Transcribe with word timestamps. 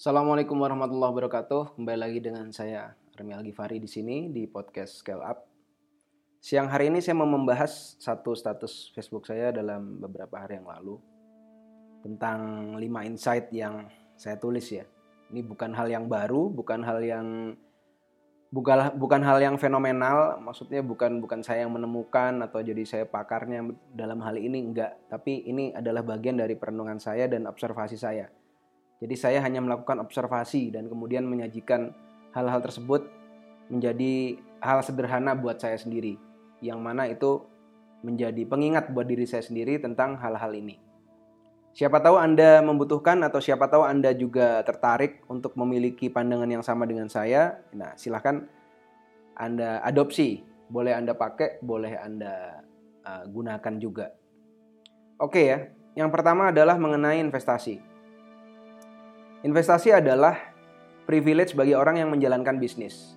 Assalamualaikum 0.00 0.56
warahmatullahi 0.56 1.12
wabarakatuh. 1.12 1.76
Kembali 1.76 1.98
lagi 2.00 2.24
dengan 2.24 2.48
saya 2.56 2.96
Remi 3.12 3.36
Algifari 3.36 3.76
di 3.76 3.84
sini 3.84 4.32
di 4.32 4.48
podcast 4.48 5.04
Scale 5.04 5.20
Up. 5.20 5.44
Siang 6.40 6.72
hari 6.72 6.88
ini 6.88 7.04
saya 7.04 7.20
mau 7.20 7.28
membahas 7.28 8.00
satu 8.00 8.32
status 8.32 8.96
Facebook 8.96 9.28
saya 9.28 9.52
dalam 9.52 10.00
beberapa 10.00 10.40
hari 10.40 10.56
yang 10.56 10.72
lalu 10.72 10.96
tentang 12.00 12.40
5 12.80 13.08
insight 13.12 13.52
yang 13.52 13.92
saya 14.16 14.40
tulis 14.40 14.72
ya. 14.72 14.88
Ini 15.36 15.44
bukan 15.44 15.76
hal 15.76 15.92
yang 15.92 16.08
baru, 16.08 16.48
bukan 16.48 16.80
hal 16.80 17.04
yang 17.04 17.52
bukan 18.48 18.96
bukan 18.96 19.20
hal 19.20 19.36
yang 19.36 19.60
fenomenal, 19.60 20.40
maksudnya 20.40 20.80
bukan 20.80 21.20
bukan 21.20 21.44
saya 21.44 21.68
yang 21.68 21.76
menemukan 21.76 22.40
atau 22.40 22.64
jadi 22.64 22.88
saya 22.88 23.04
pakarnya 23.04 23.68
dalam 23.92 24.24
hal 24.24 24.40
ini 24.40 24.64
enggak, 24.64 24.96
tapi 25.12 25.44
ini 25.44 25.76
adalah 25.76 26.00
bagian 26.00 26.40
dari 26.40 26.56
perenungan 26.56 26.96
saya 26.96 27.28
dan 27.28 27.44
observasi 27.44 28.00
saya 28.00 28.39
jadi 29.00 29.16
saya 29.16 29.38
hanya 29.40 29.64
melakukan 29.64 29.96
observasi 30.04 30.68
dan 30.68 30.84
kemudian 30.92 31.24
menyajikan 31.24 31.96
hal-hal 32.36 32.60
tersebut 32.60 33.08
menjadi 33.72 34.36
hal 34.60 34.84
sederhana 34.84 35.32
buat 35.32 35.56
saya 35.56 35.80
sendiri. 35.80 36.20
Yang 36.60 36.80
mana 36.84 37.08
itu 37.08 37.40
menjadi 38.04 38.44
pengingat 38.44 38.92
buat 38.92 39.08
diri 39.08 39.24
saya 39.24 39.40
sendiri 39.40 39.80
tentang 39.80 40.20
hal-hal 40.20 40.52
ini. 40.52 40.76
Siapa 41.72 42.02
tahu 42.02 42.20
Anda 42.20 42.60
membutuhkan 42.60 43.24
atau 43.24 43.40
siapa 43.40 43.72
tahu 43.72 43.88
Anda 43.88 44.12
juga 44.12 44.60
tertarik 44.68 45.24
untuk 45.32 45.56
memiliki 45.56 46.12
pandangan 46.12 46.50
yang 46.50 46.64
sama 46.66 46.84
dengan 46.84 47.08
saya. 47.08 47.62
Nah, 47.72 47.96
silahkan 47.96 48.44
Anda 49.32 49.80
adopsi. 49.80 50.44
Boleh 50.70 50.92
Anda 50.92 51.16
pakai, 51.16 51.62
boleh 51.64 51.96
Anda 51.96 52.62
uh, 53.06 53.24
gunakan 53.32 53.74
juga. 53.80 54.12
Oke 55.16 55.40
ya, 55.46 55.72
yang 55.96 56.12
pertama 56.12 56.52
adalah 56.52 56.76
mengenai 56.76 57.18
investasi. 57.22 57.89
Investasi 59.40 59.88
adalah 59.88 60.36
privilege 61.08 61.56
bagi 61.56 61.72
orang 61.72 61.96
yang 61.96 62.12
menjalankan 62.12 62.60
bisnis. 62.60 63.16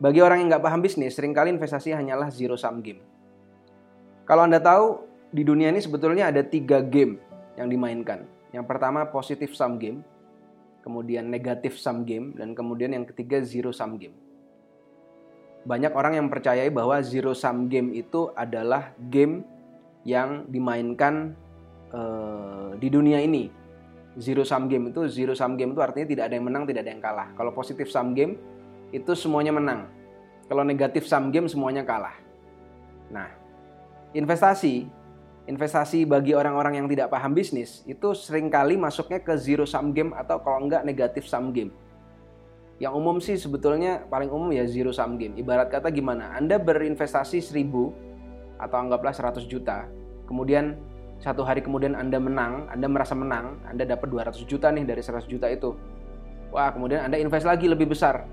Bagi 0.00 0.24
orang 0.24 0.40
yang 0.40 0.48
nggak 0.56 0.64
paham 0.64 0.80
bisnis, 0.80 1.20
sering 1.20 1.36
kali 1.36 1.52
investasi 1.52 1.92
hanyalah 1.92 2.32
zero 2.32 2.56
sum 2.56 2.80
game. 2.80 3.04
Kalau 4.24 4.48
Anda 4.48 4.56
tahu, 4.56 5.04
di 5.28 5.44
dunia 5.44 5.68
ini 5.68 5.84
sebetulnya 5.84 6.32
ada 6.32 6.40
tiga 6.40 6.80
game 6.80 7.20
yang 7.60 7.68
dimainkan. 7.68 8.24
Yang 8.56 8.64
pertama 8.64 9.04
positive 9.04 9.52
sum 9.52 9.76
game, 9.76 10.00
kemudian 10.80 11.28
negative 11.28 11.76
sum 11.76 12.08
game, 12.08 12.32
dan 12.32 12.56
kemudian 12.56 12.96
yang 12.96 13.04
ketiga 13.04 13.44
zero 13.44 13.68
sum 13.68 14.00
game. 14.00 14.16
Banyak 15.68 15.92
orang 15.92 16.16
yang 16.16 16.32
percayai 16.32 16.72
bahwa 16.72 17.04
zero 17.04 17.36
sum 17.36 17.68
game 17.68 17.92
itu 17.92 18.32
adalah 18.32 18.96
game 19.12 19.44
yang 20.08 20.48
dimainkan 20.48 21.36
uh, 21.92 22.74
di 22.80 22.88
dunia 22.88 23.20
ini 23.20 23.61
zero 24.20 24.44
sum 24.44 24.68
game 24.68 24.92
itu 24.92 25.08
zero 25.08 25.32
sum 25.32 25.56
game 25.56 25.72
itu 25.72 25.80
artinya 25.80 26.06
tidak 26.08 26.24
ada 26.28 26.34
yang 26.36 26.46
menang, 26.48 26.64
tidak 26.68 26.84
ada 26.84 26.90
yang 26.92 27.02
kalah. 27.02 27.28
Kalau 27.36 27.52
positif 27.54 27.88
sum 27.88 28.12
game 28.12 28.36
itu 28.92 29.12
semuanya 29.16 29.52
menang. 29.54 29.88
Kalau 30.48 30.62
negatif 30.66 31.08
sum 31.08 31.32
game 31.32 31.48
semuanya 31.48 31.86
kalah. 31.86 32.16
Nah, 33.08 33.28
investasi 34.12 34.88
investasi 35.42 36.06
bagi 36.06 36.38
orang-orang 36.38 36.78
yang 36.78 36.86
tidak 36.86 37.10
paham 37.10 37.34
bisnis 37.34 37.82
itu 37.90 38.14
sering 38.14 38.46
kali 38.46 38.78
masuknya 38.78 39.18
ke 39.18 39.34
zero 39.34 39.66
sum 39.66 39.90
game 39.90 40.14
atau 40.14 40.38
kalau 40.38 40.62
enggak 40.62 40.86
negatif 40.86 41.26
sum 41.26 41.50
game. 41.50 41.74
Yang 42.78 42.92
umum 42.98 43.16
sih 43.22 43.38
sebetulnya 43.38 44.06
paling 44.10 44.30
umum 44.30 44.50
ya 44.50 44.66
zero 44.66 44.94
sum 44.94 45.18
game. 45.18 45.38
Ibarat 45.38 45.70
kata 45.70 45.90
gimana? 45.90 46.34
Anda 46.34 46.58
berinvestasi 46.58 47.38
1000 47.38 48.58
atau 48.58 48.76
anggaplah 48.78 49.14
100 49.14 49.46
juta. 49.46 49.86
Kemudian 50.26 50.78
satu 51.22 51.46
hari 51.46 51.62
kemudian 51.62 51.94
Anda 51.94 52.18
menang, 52.18 52.66
Anda 52.66 52.90
merasa 52.90 53.14
menang, 53.14 53.62
Anda 53.70 53.86
dapat 53.86 54.10
200 54.10 54.42
juta 54.42 54.74
nih 54.74 54.82
dari 54.82 54.98
100 54.98 55.30
juta 55.30 55.46
itu. 55.46 55.70
Wah, 56.50 56.74
kemudian 56.74 57.06
Anda 57.06 57.22
invest 57.22 57.46
lagi 57.46 57.70
lebih 57.70 57.94
besar. 57.94 58.26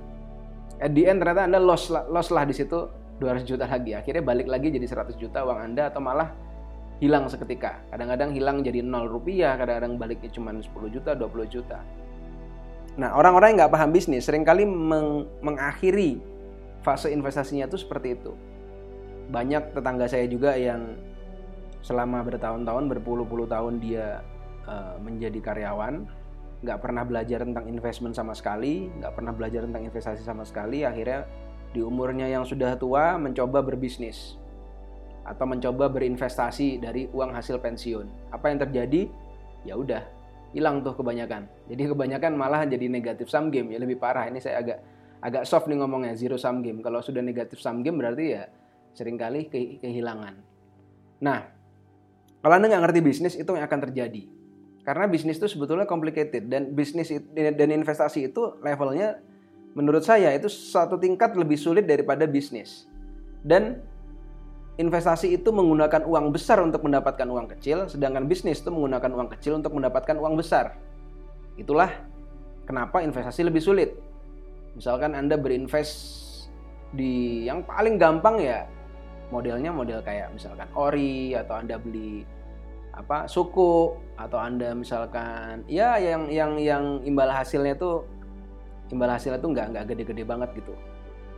At 0.81 0.91
the 0.97 1.05
end 1.05 1.21
ternyata 1.21 1.45
Anda 1.45 1.61
loss, 1.61 1.93
loss 1.93 2.33
lah 2.33 2.49
di 2.49 2.57
situ 2.57 2.89
200 3.21 3.45
juta 3.45 3.69
lagi. 3.69 3.93
Akhirnya 3.93 4.25
balik 4.25 4.49
lagi 4.49 4.73
jadi 4.73 4.89
100 4.89 5.21
juta 5.21 5.45
uang 5.45 5.59
Anda 5.69 5.93
atau 5.93 6.01
malah 6.01 6.33
hilang 6.97 7.29
seketika. 7.29 7.77
Kadang-kadang 7.93 8.33
hilang 8.33 8.65
jadi 8.65 8.81
0 8.81 9.05
rupiah, 9.05 9.53
kadang-kadang 9.53 10.01
baliknya 10.01 10.33
cuma 10.33 10.49
10 10.49 10.65
juta, 10.89 11.13
20 11.13 11.45
juta. 11.45 11.79
Nah, 12.97 13.13
orang-orang 13.15 13.53
yang 13.53 13.57
nggak 13.63 13.73
paham 13.77 13.89
bisnis 13.93 14.25
sering 14.25 14.41
kali 14.41 14.65
meng 14.65 15.29
mengakhiri 15.45 16.19
fase 16.81 17.13
investasinya 17.13 17.69
itu 17.69 17.77
seperti 17.79 18.17
itu. 18.17 18.33
Banyak 19.29 19.77
tetangga 19.77 20.09
saya 20.09 20.25
juga 20.25 20.57
yang 20.57 20.97
selama 21.79 22.23
bertahun-tahun 22.27 22.91
berpuluh-puluh 22.91 23.47
tahun 23.47 23.79
dia 23.79 24.23
uh, 24.67 24.99
menjadi 24.99 25.39
karyawan 25.39 26.07
nggak 26.59 26.79
pernah 26.83 27.07
belajar 27.07 27.39
tentang 27.47 27.71
investment 27.71 28.11
sama 28.11 28.35
sekali 28.35 28.91
nggak 28.99 29.15
pernah 29.15 29.31
belajar 29.31 29.63
tentang 29.63 29.87
investasi 29.87 30.21
sama 30.27 30.43
sekali 30.43 30.83
akhirnya 30.83 31.23
di 31.71 31.79
umurnya 31.79 32.27
yang 32.27 32.43
sudah 32.43 32.75
tua 32.75 33.15
mencoba 33.15 33.61
berbisnis 33.61 34.35
atau 35.29 35.45
mencoba 35.45 35.85
berinvestasi 35.93 36.81
dari 36.81 37.05
uang 37.13 37.37
hasil 37.37 37.61
pensiun. 37.61 38.33
Apa 38.33 38.49
yang 38.49 38.57
terjadi? 38.65 39.05
Ya 39.61 39.77
udah 39.77 40.01
hilang 40.57 40.81
tuh 40.81 40.97
kebanyakan. 40.97 41.45
Jadi 41.69 41.93
kebanyakan 41.93 42.33
malah 42.33 42.65
jadi 42.65 42.89
negatif 42.89 43.29
sum 43.29 43.53
game. 43.53 43.69
Ya 43.69 43.77
lebih 43.77 44.01
parah 44.01 44.25
ini 44.25 44.41
saya 44.41 44.65
agak 44.65 44.81
agak 45.21 45.43
soft 45.45 45.69
nih 45.69 45.77
ngomongnya 45.77 46.17
zero 46.17 46.41
sum 46.41 46.65
game. 46.65 46.81
Kalau 46.81 47.05
sudah 47.05 47.21
negatif 47.21 47.61
sum 47.61 47.85
game 47.85 48.01
berarti 48.01 48.25
ya 48.33 48.49
sering 48.97 49.21
kali 49.21 49.45
kehilangan. 49.77 50.41
Nah 51.21 51.39
kalau 52.39 52.53
Anda 52.55 52.71
nggak 52.71 52.83
ngerti 52.87 52.99
bisnis, 53.03 53.33
itu 53.35 53.51
yang 53.51 53.67
akan 53.67 53.79
terjadi. 53.89 54.23
Karena 54.87 55.05
bisnis 55.11 55.37
itu 55.37 55.47
sebetulnya 55.51 55.83
complicated 55.85 56.47
dan 56.47 56.71
bisnis 56.71 57.11
dan 57.35 57.69
investasi 57.69 58.31
itu 58.31 58.57
levelnya 58.63 59.21
menurut 59.77 60.01
saya 60.01 60.33
itu 60.33 60.49
satu 60.49 60.97
tingkat 60.97 61.35
lebih 61.35 61.59
sulit 61.59 61.85
daripada 61.85 62.25
bisnis. 62.25 62.87
Dan 63.43 63.83
investasi 64.79 65.35
itu 65.35 65.51
menggunakan 65.51 66.07
uang 66.07 66.31
besar 66.31 66.63
untuk 66.63 66.87
mendapatkan 66.87 67.27
uang 67.27 67.51
kecil, 67.53 67.91
sedangkan 67.91 68.25
bisnis 68.25 68.63
itu 68.63 68.71
menggunakan 68.71 69.11
uang 69.11 69.29
kecil 69.35 69.59
untuk 69.59 69.75
mendapatkan 69.75 70.15
uang 70.15 70.39
besar. 70.39 70.79
Itulah 71.59 71.91
kenapa 72.63 73.03
investasi 73.03 73.43
lebih 73.43 73.59
sulit. 73.59 73.91
Misalkan 74.79 75.11
Anda 75.11 75.35
berinvest 75.35 76.17
di 76.95 77.45
yang 77.45 77.67
paling 77.67 77.99
gampang 77.99 78.41
ya 78.41 78.65
modelnya 79.29 79.69
model 79.69 80.01
kayak 80.01 80.33
misalkan 80.33 80.65
ori 80.73 81.37
atau 81.37 81.57
anda 81.57 81.77
beli 81.77 82.25
apa 82.93 83.29
suku 83.29 83.95
atau 84.17 84.39
anda 84.41 84.73
misalkan 84.73 85.63
ya 85.69 85.95
yang 86.01 86.27
yang 86.27 86.57
yang 86.59 86.83
imbal 87.05 87.29
hasilnya 87.29 87.77
tuh 87.77 88.03
imbal 88.89 89.07
hasilnya 89.07 89.39
tuh 89.39 89.53
nggak 89.53 89.67
nggak 89.71 89.85
gede-gede 89.93 90.23
banget 90.25 90.49
gitu. 90.57 90.73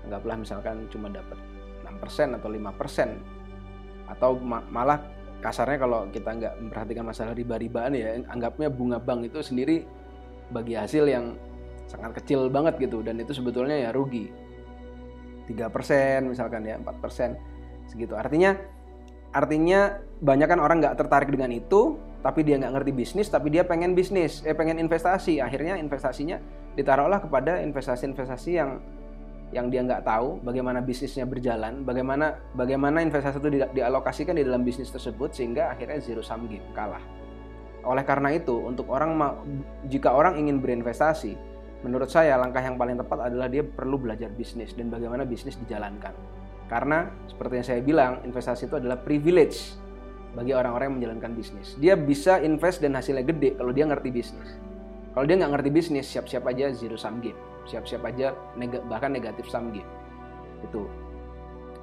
Anggaplah 0.08 0.36
misalkan 0.40 0.88
cuma 0.90 1.12
dapat 1.12 1.38
6% 1.86 2.40
atau 2.40 2.50
5% 2.50 4.10
atau 4.10 4.32
malah 4.72 5.00
kasarnya 5.44 5.78
kalau 5.78 6.10
kita 6.10 6.30
nggak 6.34 6.54
memperhatikan 6.58 7.06
masalah 7.06 7.34
riba-ribaan 7.38 7.94
ya 7.94 8.18
anggapnya 8.32 8.72
bunga 8.72 8.98
bank 8.98 9.30
itu 9.30 9.46
sendiri 9.46 9.86
bagi 10.50 10.74
hasil 10.74 11.06
yang 11.06 11.38
sangat 11.86 12.24
kecil 12.24 12.48
banget 12.48 12.80
gitu. 12.80 13.04
Dan 13.04 13.20
itu 13.20 13.36
sebetulnya 13.36 13.78
ya 13.78 13.90
rugi. 13.92 14.32
3% 15.52 16.32
misalkan 16.32 16.64
ya 16.64 16.80
4% 16.80 17.51
segitu. 17.92 18.16
Artinya 18.16 18.56
artinya 19.36 20.00
banyak 20.24 20.48
kan 20.48 20.60
orang 20.60 20.80
nggak 20.80 20.96
tertarik 20.96 21.32
dengan 21.32 21.52
itu 21.52 21.96
tapi 22.22 22.44
dia 22.44 22.60
nggak 22.60 22.74
ngerti 22.78 22.92
bisnis 22.92 23.28
tapi 23.32 23.48
dia 23.50 23.68
pengen 23.68 23.92
bisnis 23.92 24.40
eh 24.48 24.56
pengen 24.56 24.80
investasi. 24.80 25.44
Akhirnya 25.44 25.76
investasinya 25.76 26.40
ditaruhlah 26.80 27.20
kepada 27.20 27.60
investasi-investasi 27.60 28.52
yang 28.56 28.80
yang 29.52 29.68
dia 29.68 29.84
nggak 29.84 30.08
tahu 30.08 30.40
bagaimana 30.48 30.80
bisnisnya 30.80 31.28
berjalan 31.28 31.84
bagaimana 31.84 32.40
bagaimana 32.56 33.04
investasi 33.04 33.36
itu 33.44 33.50
di, 33.52 33.60
dialokasikan 33.60 34.40
di 34.40 34.48
dalam 34.48 34.64
bisnis 34.64 34.88
tersebut 34.96 35.36
sehingga 35.36 35.76
akhirnya 35.76 36.00
zero 36.00 36.24
sum 36.24 36.48
game 36.48 36.64
kalah. 36.72 37.04
Oleh 37.84 38.06
karena 38.08 38.32
itu 38.32 38.56
untuk 38.56 38.88
orang 38.88 39.18
jika 39.92 40.16
orang 40.16 40.40
ingin 40.40 40.64
berinvestasi 40.64 41.36
menurut 41.84 42.08
saya 42.08 42.38
langkah 42.38 42.62
yang 42.62 42.78
paling 42.78 42.96
tepat 42.96 43.28
adalah 43.28 43.50
dia 43.50 43.66
perlu 43.66 43.98
belajar 43.98 44.30
bisnis 44.32 44.72
dan 44.78 44.94
bagaimana 44.94 45.26
bisnis 45.26 45.58
dijalankan 45.58 46.14
karena 46.72 47.12
seperti 47.28 47.54
yang 47.60 47.68
saya 47.68 47.82
bilang, 47.84 48.12
investasi 48.24 48.72
itu 48.72 48.80
adalah 48.80 48.96
privilege 48.96 49.76
bagi 50.32 50.56
orang-orang 50.56 50.88
yang 50.88 50.96
menjalankan 51.04 51.36
bisnis. 51.36 51.76
Dia 51.76 52.00
bisa 52.00 52.40
invest 52.40 52.80
dan 52.80 52.96
hasilnya 52.96 53.28
gede 53.28 53.60
kalau 53.60 53.76
dia 53.76 53.84
ngerti 53.84 54.08
bisnis. 54.08 54.56
Kalau 55.12 55.28
dia 55.28 55.36
nggak 55.36 55.52
ngerti 55.60 55.70
bisnis, 55.76 56.08
siap-siap 56.08 56.48
aja 56.48 56.72
zero 56.72 56.96
sum 56.96 57.20
game. 57.20 57.36
Siap-siap 57.68 58.08
aja 58.08 58.32
neg 58.56 58.72
bahkan 58.88 59.12
negatif 59.12 59.52
sum 59.52 59.76
game. 59.76 59.88
Itu. 60.64 60.88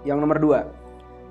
Yang 0.08 0.25
nomor 0.25 0.40
dua, 0.40 0.61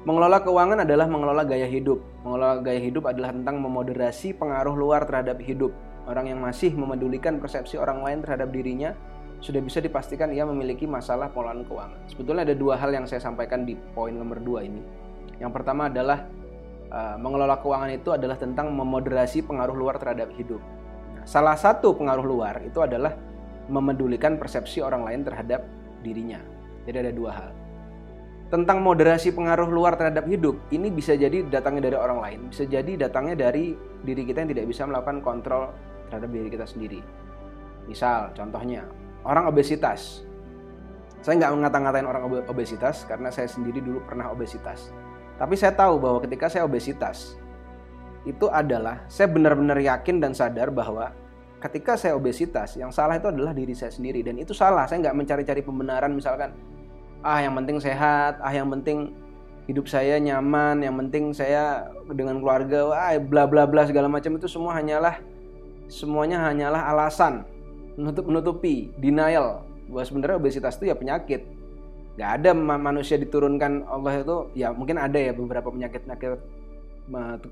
mengelola 0.06 0.38
keuangan 0.46 0.86
adalah 0.86 1.10
mengelola 1.10 1.42
gaya 1.42 1.66
hidup. 1.66 1.98
Mengelola 2.22 2.62
gaya 2.62 2.78
hidup 2.78 3.10
adalah 3.10 3.34
tentang 3.34 3.58
memoderasi 3.58 4.38
pengaruh 4.38 4.78
luar 4.78 5.10
terhadap 5.10 5.42
hidup. 5.42 5.74
Orang 6.06 6.30
yang 6.30 6.38
masih 6.38 6.78
memedulikan 6.78 7.42
persepsi 7.42 7.82
orang 7.82 8.06
lain 8.06 8.22
terhadap 8.22 8.54
dirinya 8.54 8.94
sudah 9.38 9.62
bisa 9.62 9.78
dipastikan 9.78 10.34
ia 10.34 10.44
memiliki 10.44 10.90
masalah 10.90 11.30
pengelolaan 11.30 11.64
keuangan. 11.68 12.00
Sebetulnya 12.10 12.44
ada 12.48 12.56
dua 12.58 12.76
hal 12.78 12.90
yang 12.90 13.06
saya 13.06 13.22
sampaikan 13.22 13.64
di 13.64 13.78
poin 13.94 14.14
nomor 14.14 14.42
dua 14.42 14.66
ini. 14.66 14.82
Yang 15.38 15.52
pertama 15.54 15.88
adalah 15.90 16.26
uh, 16.90 17.16
mengelola 17.22 17.62
keuangan 17.62 17.92
itu 17.94 18.10
adalah 18.14 18.36
tentang 18.36 18.74
memoderasi 18.74 19.46
pengaruh 19.46 19.78
luar 19.78 20.02
terhadap 20.02 20.34
hidup. 20.34 20.62
Nah, 21.14 21.26
salah 21.30 21.54
satu 21.54 21.94
pengaruh 21.94 22.26
luar 22.26 22.66
itu 22.66 22.82
adalah 22.82 23.14
memedulikan 23.70 24.40
persepsi 24.40 24.82
orang 24.82 25.06
lain 25.06 25.22
terhadap 25.28 25.62
dirinya. 26.02 26.42
Jadi 26.88 26.98
ada 26.98 27.14
dua 27.14 27.32
hal. 27.36 27.50
Tentang 28.48 28.80
moderasi 28.80 29.36
pengaruh 29.36 29.68
luar 29.68 30.00
terhadap 30.00 30.24
hidup, 30.24 30.56
ini 30.72 30.88
bisa 30.88 31.20
jadi 31.20 31.44
datangnya 31.52 31.92
dari 31.92 31.98
orang 32.00 32.20
lain, 32.24 32.40
bisa 32.48 32.64
jadi 32.64 32.96
datangnya 32.96 33.36
dari 33.36 33.76
diri 34.08 34.24
kita 34.24 34.48
yang 34.48 34.56
tidak 34.56 34.66
bisa 34.72 34.88
melakukan 34.88 35.20
kontrol 35.20 35.76
terhadap 36.08 36.32
diri 36.32 36.48
kita 36.48 36.64
sendiri. 36.64 37.04
Misal, 37.92 38.32
contohnya, 38.32 38.88
orang 39.24 39.50
obesitas. 39.50 40.26
Saya 41.26 41.42
nggak 41.44 41.54
mengata-ngatain 41.58 42.08
orang 42.08 42.24
obesitas 42.48 43.04
karena 43.10 43.34
saya 43.34 43.50
sendiri 43.50 43.82
dulu 43.82 44.00
pernah 44.06 44.30
obesitas. 44.30 44.94
Tapi 45.38 45.54
saya 45.54 45.74
tahu 45.74 46.02
bahwa 46.02 46.18
ketika 46.24 46.50
saya 46.50 46.66
obesitas, 46.66 47.38
itu 48.26 48.50
adalah 48.50 49.06
saya 49.08 49.30
benar-benar 49.30 49.78
yakin 49.78 50.18
dan 50.20 50.34
sadar 50.34 50.74
bahwa 50.74 51.14
ketika 51.62 51.98
saya 51.98 52.14
obesitas, 52.14 52.78
yang 52.78 52.94
salah 52.94 53.18
itu 53.18 53.30
adalah 53.30 53.54
diri 53.54 53.74
saya 53.74 53.94
sendiri 53.94 54.22
dan 54.26 54.38
itu 54.38 54.54
salah. 54.54 54.90
Saya 54.90 55.10
nggak 55.10 55.16
mencari-cari 55.16 55.62
pembenaran 55.62 56.14
misalkan 56.14 56.54
ah 57.26 57.42
yang 57.42 57.54
penting 57.58 57.78
sehat, 57.82 58.38
ah 58.42 58.54
yang 58.54 58.70
penting 58.70 59.14
hidup 59.68 59.84
saya 59.90 60.16
nyaman, 60.22 60.80
yang 60.80 60.96
penting 60.96 61.36
saya 61.36 61.92
dengan 62.08 62.40
keluarga, 62.40 62.88
wah 62.88 63.12
bla 63.20 63.44
bla 63.44 63.68
bla 63.68 63.84
segala 63.84 64.08
macam 64.08 64.38
itu 64.40 64.48
semua 64.48 64.80
hanyalah 64.80 65.20
semuanya 65.88 66.44
hanyalah 66.44 66.84
alasan 66.92 67.48
menutup 67.98 68.26
menutupi 68.30 68.94
denial 69.02 69.66
bahwa 69.90 70.04
sebenarnya 70.06 70.38
obesitas 70.38 70.78
itu 70.78 70.94
ya 70.94 70.96
penyakit. 70.96 71.42
Gak 72.18 72.42
ada 72.42 72.54
manusia 72.58 73.18
diturunkan 73.22 73.86
Allah 73.86 74.22
itu 74.22 74.38
ya 74.58 74.74
mungkin 74.74 74.98
ada 74.98 75.18
ya 75.22 75.34
beberapa 75.38 75.70
penyakit 75.70 76.06
penyakit 76.06 76.42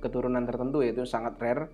keturunan 0.02 0.42
tertentu 0.46 0.82
ya 0.82 0.94
itu 0.94 1.06
sangat 1.06 1.38
rare. 1.38 1.70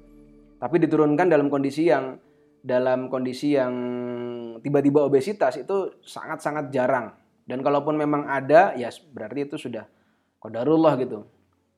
Tapi 0.60 0.76
diturunkan 0.82 1.28
dalam 1.28 1.48
kondisi 1.48 1.88
yang 1.88 2.20
dalam 2.62 3.10
kondisi 3.10 3.58
yang 3.58 3.74
tiba-tiba 4.62 5.02
obesitas 5.02 5.58
itu 5.58 5.98
sangat-sangat 6.06 6.70
jarang 6.70 7.16
dan 7.52 7.60
kalaupun 7.66 7.98
memang 7.98 8.30
ada, 8.30 8.72
ya 8.78 8.88
berarti 9.12 9.50
itu 9.50 9.56
sudah 9.58 9.84
kodarullah 10.40 10.96
gitu. 11.02 11.26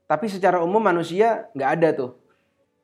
Tapi 0.06 0.28
secara 0.28 0.60
umum 0.62 0.84
manusia 0.84 1.50
nggak 1.56 1.72
ada 1.80 1.90
tuh. 1.96 2.12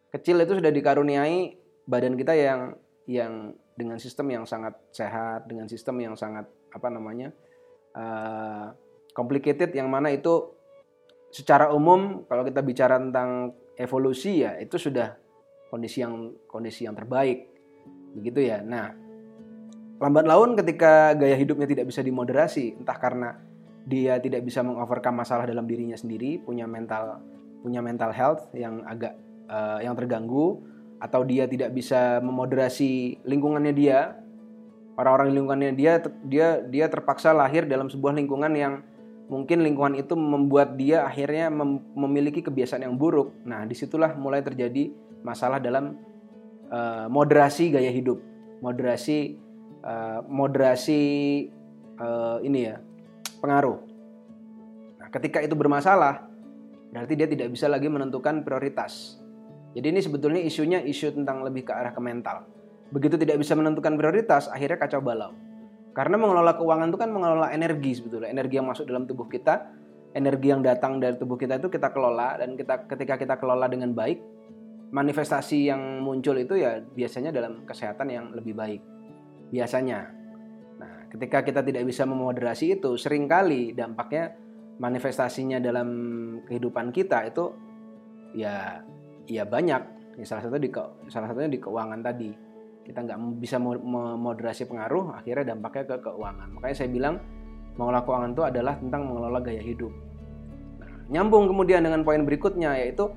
Kecil 0.10 0.42
itu 0.42 0.58
sudah 0.58 0.72
dikaruniai 0.74 1.60
badan 1.86 2.18
kita 2.18 2.34
yang 2.34 2.74
yang 3.06 3.54
dengan 3.80 3.96
sistem 3.96 4.28
yang 4.36 4.44
sangat 4.44 4.76
sehat, 4.92 5.48
dengan 5.48 5.72
sistem 5.72 5.96
yang 6.04 6.20
sangat 6.20 6.44
apa 6.76 6.88
namanya 6.92 7.32
uh, 7.96 8.76
complicated, 9.16 9.72
yang 9.72 9.88
mana 9.88 10.12
itu 10.12 10.52
secara 11.32 11.72
umum 11.72 12.28
kalau 12.28 12.44
kita 12.44 12.60
bicara 12.60 13.00
tentang 13.00 13.56
evolusi 13.80 14.44
ya 14.44 14.60
itu 14.60 14.76
sudah 14.76 15.16
kondisi 15.72 16.04
yang 16.04 16.36
kondisi 16.50 16.84
yang 16.84 17.00
terbaik 17.00 17.48
begitu 18.20 18.52
ya. 18.52 18.60
Nah 18.60 18.92
lambat 20.00 20.26
laun 20.28 20.60
ketika 20.60 21.16
gaya 21.16 21.40
hidupnya 21.40 21.68
tidak 21.70 21.88
bisa 21.88 22.04
dimoderasi 22.04 22.76
entah 22.76 22.98
karena 23.00 23.30
dia 23.88 24.20
tidak 24.20 24.44
bisa 24.44 24.64
mengovercome 24.64 25.24
masalah 25.24 25.48
dalam 25.48 25.68
dirinya 25.68 25.96
sendiri 25.96 26.40
punya 26.44 26.68
mental 26.68 27.20
punya 27.64 27.84
mental 27.84 28.12
health 28.16 28.48
yang 28.56 28.84
agak 28.88 29.16
uh, 29.52 29.84
yang 29.84 29.94
terganggu 30.00 30.64
atau 31.00 31.24
dia 31.24 31.48
tidak 31.48 31.72
bisa 31.72 32.20
memoderasi 32.20 33.24
lingkungannya 33.24 33.74
dia 33.76 34.20
orang-orang 35.00 35.32
lingkungannya 35.32 35.72
dia 35.76 36.04
dia 36.28 36.48
dia 36.64 36.86
terpaksa 36.92 37.32
lahir 37.32 37.64
dalam 37.64 37.88
sebuah 37.88 38.16
lingkungan 38.20 38.52
yang 38.52 38.74
mungkin 39.32 39.64
lingkungan 39.64 39.96
itu 39.96 40.14
membuat 40.18 40.76
dia 40.76 41.08
akhirnya 41.08 41.48
mem 41.48 41.80
memiliki 41.96 42.44
kebiasaan 42.44 42.84
yang 42.84 43.00
buruk 43.00 43.32
nah 43.48 43.64
di 43.64 43.76
situlah 43.78 44.12
mulai 44.20 44.44
terjadi 44.44 44.92
masalah 45.24 45.64
dalam 45.64 45.96
uh, 46.68 47.08
moderasi 47.08 47.72
gaya 47.72 47.94
hidup 47.94 48.20
moderasi 48.60 49.40
uh, 49.84 50.20
moderasi 50.28 51.02
uh, 52.00 52.40
ini 52.44 52.60
ya 52.68 52.78
pengaruh. 53.40 53.80
Nah, 55.00 55.08
ketika 55.12 55.40
itu 55.40 55.56
bermasalah, 55.56 56.28
berarti 56.92 57.14
dia 57.16 57.28
tidak 57.28 57.56
bisa 57.56 57.72
lagi 57.72 57.88
menentukan 57.88 58.44
prioritas. 58.44 59.19
Jadi 59.78 59.86
ini 59.86 60.02
sebetulnya 60.02 60.42
isunya 60.42 60.80
isu 60.82 61.14
tentang 61.14 61.46
lebih 61.46 61.70
ke 61.70 61.74
arah 61.74 61.94
ke 61.94 62.02
mental. 62.02 62.46
Begitu 62.90 63.22
tidak 63.22 63.38
bisa 63.38 63.54
menentukan 63.54 63.94
prioritas, 63.94 64.50
akhirnya 64.50 64.82
kacau 64.82 65.02
balau. 65.02 65.32
Karena 65.94 66.18
mengelola 66.18 66.58
keuangan 66.58 66.90
itu 66.90 66.98
kan 66.98 67.10
mengelola 67.14 67.54
energi 67.54 67.92
sebetulnya, 67.98 68.30
energi 68.34 68.58
yang 68.58 68.66
masuk 68.66 68.90
dalam 68.90 69.06
tubuh 69.06 69.30
kita, 69.30 69.70
energi 70.18 70.48
yang 70.50 70.66
datang 70.66 70.98
dari 70.98 71.18
tubuh 71.18 71.38
kita 71.38 71.62
itu 71.62 71.70
kita 71.70 71.94
kelola 71.94 72.42
dan 72.42 72.58
kita 72.58 72.90
ketika 72.90 73.16
kita 73.22 73.36
kelola 73.38 73.70
dengan 73.70 73.94
baik, 73.94 74.18
manifestasi 74.90 75.70
yang 75.70 76.02
muncul 76.02 76.34
itu 76.38 76.58
ya 76.58 76.82
biasanya 76.82 77.30
dalam 77.30 77.62
kesehatan 77.66 78.10
yang 78.10 78.26
lebih 78.34 78.58
baik 78.58 78.82
biasanya. 79.54 80.10
Nah, 80.80 81.10
ketika 81.14 81.46
kita 81.46 81.62
tidak 81.62 81.84
bisa 81.86 82.06
memoderasi 82.10 82.80
itu, 82.80 82.98
sering 82.98 83.30
kali 83.30 83.74
dampaknya 83.74 84.34
manifestasinya 84.80 85.60
dalam 85.60 85.90
kehidupan 86.48 86.90
kita 86.96 87.28
itu 87.28 87.52
ya 88.34 88.82
ya 89.30 89.46
banyak. 89.46 89.82
Ya, 90.20 90.26
salah 90.28 90.44
satu 90.44 90.60
di 90.60 90.68
salah 91.08 91.30
satunya 91.30 91.48
di 91.48 91.62
keuangan 91.62 92.02
tadi. 92.02 92.34
Kita 92.84 93.06
nggak 93.06 93.20
bisa 93.38 93.62
memoderasi 93.62 94.66
pengaruh, 94.66 95.14
akhirnya 95.14 95.54
dampaknya 95.54 95.96
ke 95.96 96.10
keuangan. 96.10 96.50
Makanya 96.58 96.76
saya 96.76 96.90
bilang 96.90 97.22
mengelola 97.78 98.02
keuangan 98.04 98.30
itu 98.34 98.44
adalah 98.44 98.74
tentang 98.82 99.02
mengelola 99.08 99.40
gaya 99.40 99.62
hidup. 99.62 99.94
Nah, 100.82 100.92
nyambung 101.14 101.48
kemudian 101.48 101.86
dengan 101.86 102.02
poin 102.02 102.26
berikutnya 102.26 102.76
yaitu 102.82 103.08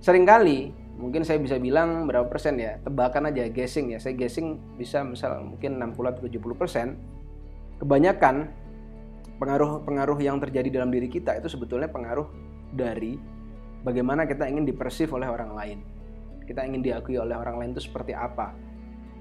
sering 0.00 0.24
kali 0.24 0.72
mungkin 0.96 1.24
saya 1.24 1.40
bisa 1.40 1.56
bilang 1.56 2.04
berapa 2.04 2.28
persen 2.28 2.60
ya 2.60 2.76
tebakan 2.84 3.32
aja 3.32 3.48
guessing 3.48 3.96
ya 3.96 3.98
saya 4.00 4.12
guessing 4.12 4.60
bisa 4.76 5.00
misal 5.00 5.40
mungkin 5.40 5.80
60 5.80 5.96
atau 5.96 6.22
70 6.28 6.60
persen 6.60 6.86
kebanyakan 7.80 8.52
pengaruh-pengaruh 9.40 10.20
yang 10.20 10.36
terjadi 10.36 10.80
dalam 10.80 10.92
diri 10.92 11.08
kita 11.08 11.40
itu 11.40 11.48
sebetulnya 11.48 11.88
pengaruh 11.88 12.28
dari 12.76 13.16
bagaimana 13.82 14.28
kita 14.28 14.46
ingin 14.46 14.68
dipersif 14.68 15.12
oleh 15.12 15.28
orang 15.28 15.52
lain. 15.56 15.78
Kita 16.44 16.66
ingin 16.66 16.82
diakui 16.82 17.14
oleh 17.14 17.36
orang 17.36 17.62
lain 17.62 17.70
itu 17.76 17.86
seperti 17.86 18.12
apa. 18.12 18.52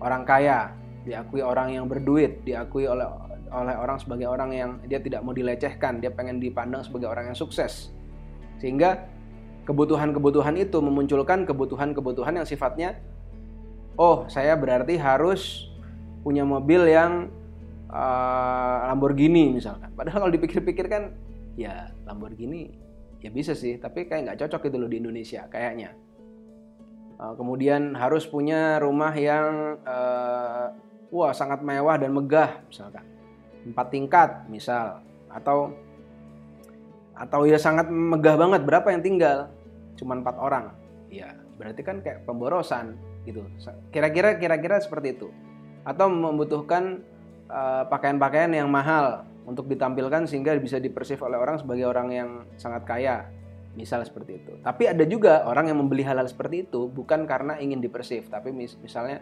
Orang 0.02 0.26
kaya 0.26 0.74
diakui 1.06 1.40
orang 1.40 1.74
yang 1.74 1.86
berduit 1.88 2.44
diakui 2.44 2.86
oleh 2.86 3.08
oleh 3.50 3.76
orang 3.76 3.98
sebagai 3.98 4.30
orang 4.30 4.52
yang 4.54 4.72
dia 4.86 5.02
tidak 5.02 5.26
mau 5.26 5.34
dilecehkan 5.34 5.98
dia 5.98 6.14
pengen 6.14 6.38
dipandang 6.38 6.86
sebagai 6.86 7.10
orang 7.10 7.34
yang 7.34 7.38
sukses. 7.38 7.90
Sehingga 8.62 9.10
kebutuhan-kebutuhan 9.66 10.58
itu 10.58 10.78
memunculkan 10.82 11.46
kebutuhan-kebutuhan 11.46 12.42
yang 12.42 12.48
sifatnya 12.48 12.98
oh 14.00 14.26
saya 14.32 14.58
berarti 14.58 14.98
harus 14.98 15.70
punya 16.26 16.44
mobil 16.44 16.88
yang 16.90 17.30
uh, 17.90 18.90
Lamborghini 18.90 19.58
misalkan. 19.58 19.92
Padahal 19.94 20.28
kalau 20.28 20.34
dipikir-pikir 20.34 20.86
kan 20.90 21.14
ya 21.58 21.90
Lamborghini 22.06 22.89
ya 23.20 23.30
bisa 23.32 23.52
sih 23.52 23.76
tapi 23.76 24.08
kayak 24.08 24.32
nggak 24.32 24.40
cocok 24.48 24.72
gitu 24.72 24.78
loh 24.80 24.90
di 24.90 24.98
Indonesia 25.00 25.46
kayaknya. 25.52 25.96
Uh, 27.20 27.36
kemudian 27.36 28.00
harus 28.00 28.24
punya 28.24 28.80
rumah 28.80 29.12
yang 29.12 29.76
uh, 29.84 30.72
wah 31.12 31.36
sangat 31.36 31.60
mewah 31.60 32.00
dan 32.00 32.16
megah 32.16 32.64
misalkan. 32.72 33.04
Empat 33.68 33.88
tingkat 33.92 34.30
misal. 34.48 35.04
Atau 35.28 35.76
atau 37.20 37.44
ya 37.44 37.60
sangat 37.60 37.92
megah 37.92 38.40
banget 38.40 38.64
berapa 38.64 38.88
yang 38.96 39.04
tinggal? 39.04 39.52
Cuma 40.00 40.16
empat 40.16 40.40
orang. 40.40 40.72
Ya 41.12 41.36
berarti 41.60 41.84
kan 41.84 42.00
kayak 42.00 42.24
pemborosan 42.24 42.96
gitu. 43.28 43.44
Kira-kira 43.92 44.40
kira-kira 44.40 44.80
seperti 44.80 45.20
itu. 45.20 45.28
Atau 45.84 46.08
membutuhkan 46.08 47.04
pakaian 47.50 47.84
eh, 47.84 47.84
pakaian-pakaian 47.92 48.52
yang 48.56 48.70
mahal 48.72 49.28
untuk 49.50 49.66
ditampilkan 49.66 50.30
sehingga 50.30 50.54
bisa 50.62 50.78
dipersif 50.78 51.18
oleh 51.26 51.42
orang 51.42 51.58
sebagai 51.58 51.90
orang 51.90 52.08
yang 52.14 52.30
sangat 52.62 52.86
kaya. 52.86 53.26
Misal 53.74 54.06
seperti 54.06 54.38
itu. 54.38 54.54
Tapi 54.62 54.90
ada 54.90 55.06
juga 55.06 55.46
orang 55.50 55.74
yang 55.74 55.78
membeli 55.82 56.06
hal-hal 56.06 56.30
seperti 56.30 56.70
itu 56.70 56.90
bukan 56.90 57.26
karena 57.26 57.58
ingin 57.58 57.82
dipersif 57.82 58.28
tapi 58.30 58.54
mis 58.54 58.76
misalnya 58.82 59.22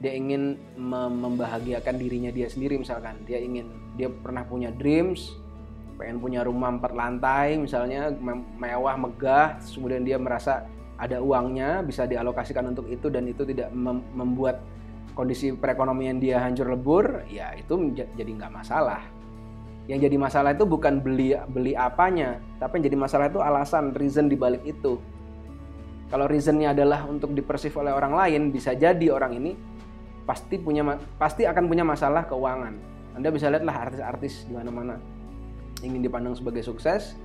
dia 0.00 0.16
ingin 0.16 0.56
membahagiakan 0.78 1.94
dirinya 2.00 2.30
dia 2.34 2.50
sendiri 2.50 2.80
misalkan. 2.80 3.22
Dia 3.28 3.38
ingin 3.38 3.70
dia 3.94 4.10
pernah 4.10 4.42
punya 4.42 4.74
dreams 4.74 5.38
pengen 6.00 6.16
punya 6.16 6.40
rumah 6.40 6.72
empat 6.72 6.96
lantai 6.96 7.60
misalnya 7.60 8.08
mewah 8.56 8.96
megah 8.96 9.60
kemudian 9.60 10.00
dia 10.00 10.16
merasa 10.16 10.64
ada 10.96 11.20
uangnya 11.20 11.84
bisa 11.84 12.08
dialokasikan 12.08 12.72
untuk 12.72 12.88
itu 12.88 13.12
dan 13.12 13.28
itu 13.28 13.44
tidak 13.44 13.68
mem 13.76 14.00
membuat 14.16 14.64
kondisi 15.12 15.52
perekonomian 15.52 16.16
dia 16.16 16.40
hancur 16.40 16.72
lebur 16.72 17.28
ya 17.28 17.52
itu 17.52 17.92
jadi 17.92 18.30
nggak 18.32 18.48
masalah 18.48 19.04
yang 19.90 19.98
jadi 19.98 20.14
masalah 20.14 20.54
itu 20.54 20.62
bukan 20.62 21.02
beli 21.02 21.34
beli 21.50 21.74
apanya 21.74 22.38
tapi 22.62 22.78
yang 22.78 22.94
jadi 22.94 22.98
masalah 23.02 23.26
itu 23.26 23.42
alasan 23.42 23.90
reason 23.98 24.30
dibalik 24.30 24.62
itu. 24.62 25.02
Kalau 26.10 26.26
reasonnya 26.26 26.74
adalah 26.74 27.06
untuk 27.06 27.34
dipersif 27.34 27.74
oleh 27.78 27.90
orang 27.90 28.14
lain 28.14 28.42
bisa 28.54 28.74
jadi 28.74 29.14
orang 29.14 29.34
ini 29.38 29.54
pasti 30.26 30.62
punya 30.62 30.86
pasti 31.18 31.42
akan 31.46 31.66
punya 31.66 31.82
masalah 31.82 32.26
keuangan. 32.26 32.74
Anda 33.18 33.34
bisa 33.34 33.50
lihatlah 33.50 33.90
artis-artis 33.90 34.46
di 34.46 34.54
mana-mana. 34.54 34.98
Ingin 35.82 36.02
dipandang 36.02 36.38
sebagai 36.38 36.62
sukses, 36.62 37.18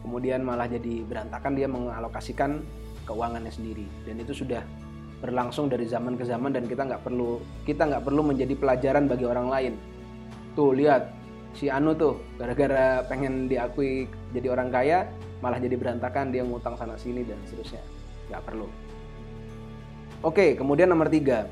kemudian 0.00 0.40
malah 0.44 0.64
jadi 0.68 1.04
berantakan 1.04 1.52
dia 1.56 1.68
mengalokasikan 1.68 2.64
keuangannya 3.04 3.52
sendiri. 3.52 3.84
Dan 4.08 4.20
itu 4.20 4.32
sudah 4.32 4.64
berlangsung 5.20 5.68
dari 5.68 5.84
zaman 5.84 6.16
ke 6.16 6.24
zaman 6.24 6.52
dan 6.54 6.64
kita 6.64 6.88
nggak 6.88 7.02
perlu 7.04 7.42
kita 7.66 7.90
nggak 7.90 8.04
perlu 8.06 8.22
menjadi 8.22 8.54
pelajaran 8.56 9.04
bagi 9.08 9.24
orang 9.28 9.48
lain. 9.48 9.74
Tuh 10.56 10.72
lihat 10.72 11.17
si 11.58 11.66
Anu 11.66 11.98
tuh 11.98 12.22
gara-gara 12.38 13.02
pengen 13.10 13.50
diakui 13.50 14.06
jadi 14.30 14.54
orang 14.54 14.70
kaya 14.70 15.10
malah 15.42 15.58
jadi 15.58 15.74
berantakan 15.74 16.30
dia 16.30 16.46
ngutang 16.46 16.78
sana 16.78 16.94
sini 16.94 17.26
dan 17.26 17.38
seterusnya. 17.50 17.82
Nggak 18.30 18.42
perlu. 18.46 18.66
Oke 20.22 20.54
kemudian 20.54 20.86
nomor 20.86 21.10
tiga. 21.10 21.50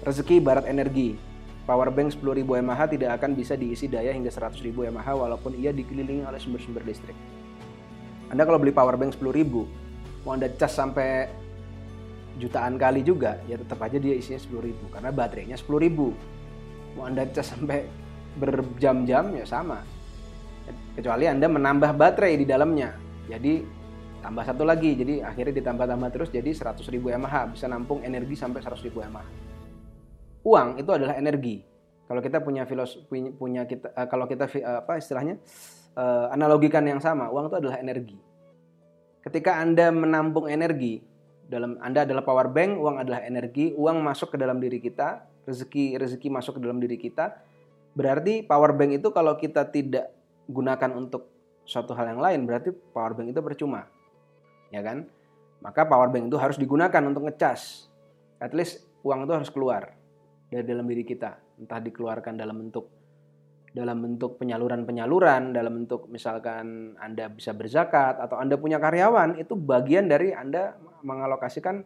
Rezeki 0.00 0.40
barat 0.40 0.64
energi. 0.64 1.20
Power 1.68 1.92
bank 1.92 2.16
10.000 2.16 2.48
mAh 2.64 2.80
tidak 2.88 3.20
akan 3.20 3.36
bisa 3.36 3.52
diisi 3.52 3.92
daya 3.92 4.08
hingga 4.16 4.32
100.000 4.32 4.72
mAh 4.72 5.04
walaupun 5.04 5.52
ia 5.52 5.68
dikelilingi 5.68 6.24
oleh 6.24 6.40
sumber-sumber 6.40 6.80
listrik. 6.80 7.12
Anda 8.32 8.48
kalau 8.48 8.56
beli 8.56 8.72
power 8.72 8.96
bank 8.96 9.20
10.000 9.20 10.24
mau 10.24 10.32
anda 10.32 10.48
cas 10.48 10.72
sampai 10.72 11.28
jutaan 12.40 12.80
kali 12.80 13.04
juga 13.04 13.36
ya 13.44 13.60
tetap 13.60 13.84
aja 13.84 14.00
dia 14.00 14.16
isinya 14.16 14.40
10.000 14.40 14.94
karena 14.94 15.10
baterainya 15.12 15.56
10.000 15.60 16.96
mau 16.96 17.04
anda 17.04 17.28
cas 17.28 17.52
sampai 17.52 17.84
berjam-jam 18.38 19.34
ya 19.34 19.44
sama. 19.44 19.82
Kecuali 20.94 21.26
anda 21.26 21.50
menambah 21.50 21.94
baterai 21.94 22.38
di 22.38 22.46
dalamnya. 22.46 22.94
Jadi 23.26 23.62
tambah 24.22 24.46
satu 24.46 24.62
lagi. 24.62 24.94
Jadi 24.94 25.20
akhirnya 25.20 25.58
ditambah-tambah 25.58 26.08
terus 26.14 26.30
jadi 26.30 26.50
100.000 26.50 27.18
mAh. 27.18 27.34
Bisa 27.50 27.66
nampung 27.66 28.02
energi 28.06 28.34
sampai 28.38 28.62
100.000 28.62 28.94
mAh. 29.10 29.26
Uang 30.46 30.78
itu 30.78 30.90
adalah 30.94 31.18
energi. 31.18 31.66
Kalau 32.08 32.24
kita 32.24 32.40
punya 32.40 32.64
filosofi 32.64 33.20
punya 33.36 33.68
kita 33.68 33.92
uh, 33.92 34.08
kalau 34.08 34.24
kita 34.24 34.48
uh, 34.48 34.80
apa 34.80 34.96
istilahnya 34.96 35.36
uh, 35.92 36.32
analogikan 36.32 36.80
yang 36.88 37.04
sama 37.04 37.28
uang 37.28 37.52
itu 37.52 37.56
adalah 37.60 37.76
energi. 37.76 38.16
Ketika 39.20 39.60
anda 39.60 39.92
menampung 39.92 40.48
energi 40.48 41.04
dalam 41.48 41.76
anda 41.84 42.08
adalah 42.08 42.24
power 42.24 42.48
bank 42.48 42.80
uang 42.80 42.96
adalah 43.00 43.24
energi 43.24 43.76
uang 43.76 44.00
masuk 44.04 44.36
ke 44.36 44.38
dalam 44.40 44.60
diri 44.60 44.80
kita 44.80 45.24
rezeki 45.48 45.96
rezeki 45.96 46.28
masuk 46.28 46.56
ke 46.56 46.60
dalam 46.60 46.76
diri 46.76 47.00
kita 47.00 47.40
Berarti 47.98 48.46
power 48.46 48.78
bank 48.78 49.02
itu 49.02 49.10
kalau 49.10 49.34
kita 49.34 49.66
tidak 49.74 50.14
gunakan 50.46 50.94
untuk 50.94 51.34
suatu 51.66 51.98
hal 51.98 52.14
yang 52.14 52.22
lain 52.22 52.46
berarti 52.46 52.70
power 52.70 53.18
bank 53.18 53.34
itu 53.34 53.42
percuma. 53.42 53.90
Ya 54.70 54.86
kan? 54.86 55.10
Maka 55.58 55.82
power 55.82 56.06
bank 56.14 56.30
itu 56.30 56.38
harus 56.38 56.54
digunakan 56.54 57.02
untuk 57.02 57.26
ngecas. 57.26 57.90
At 58.38 58.54
least 58.54 58.86
uang 59.02 59.26
itu 59.26 59.34
harus 59.34 59.50
keluar 59.50 59.98
dari 60.46 60.62
dalam 60.62 60.86
diri 60.86 61.02
kita, 61.02 61.58
entah 61.58 61.82
dikeluarkan 61.82 62.38
dalam 62.38 62.54
bentuk 62.62 62.86
dalam 63.68 64.00
bentuk 64.00 64.40
penyaluran-penyaluran, 64.40 65.52
dalam 65.52 65.84
bentuk 65.84 66.08
misalkan 66.08 66.96
Anda 66.96 67.28
bisa 67.28 67.52
berzakat 67.52 68.16
atau 68.16 68.40
Anda 68.40 68.56
punya 68.56 68.80
karyawan, 68.80 69.36
itu 69.36 69.58
bagian 69.58 70.08
dari 70.08 70.32
Anda 70.32 70.78
mengalokasikan 71.04 71.84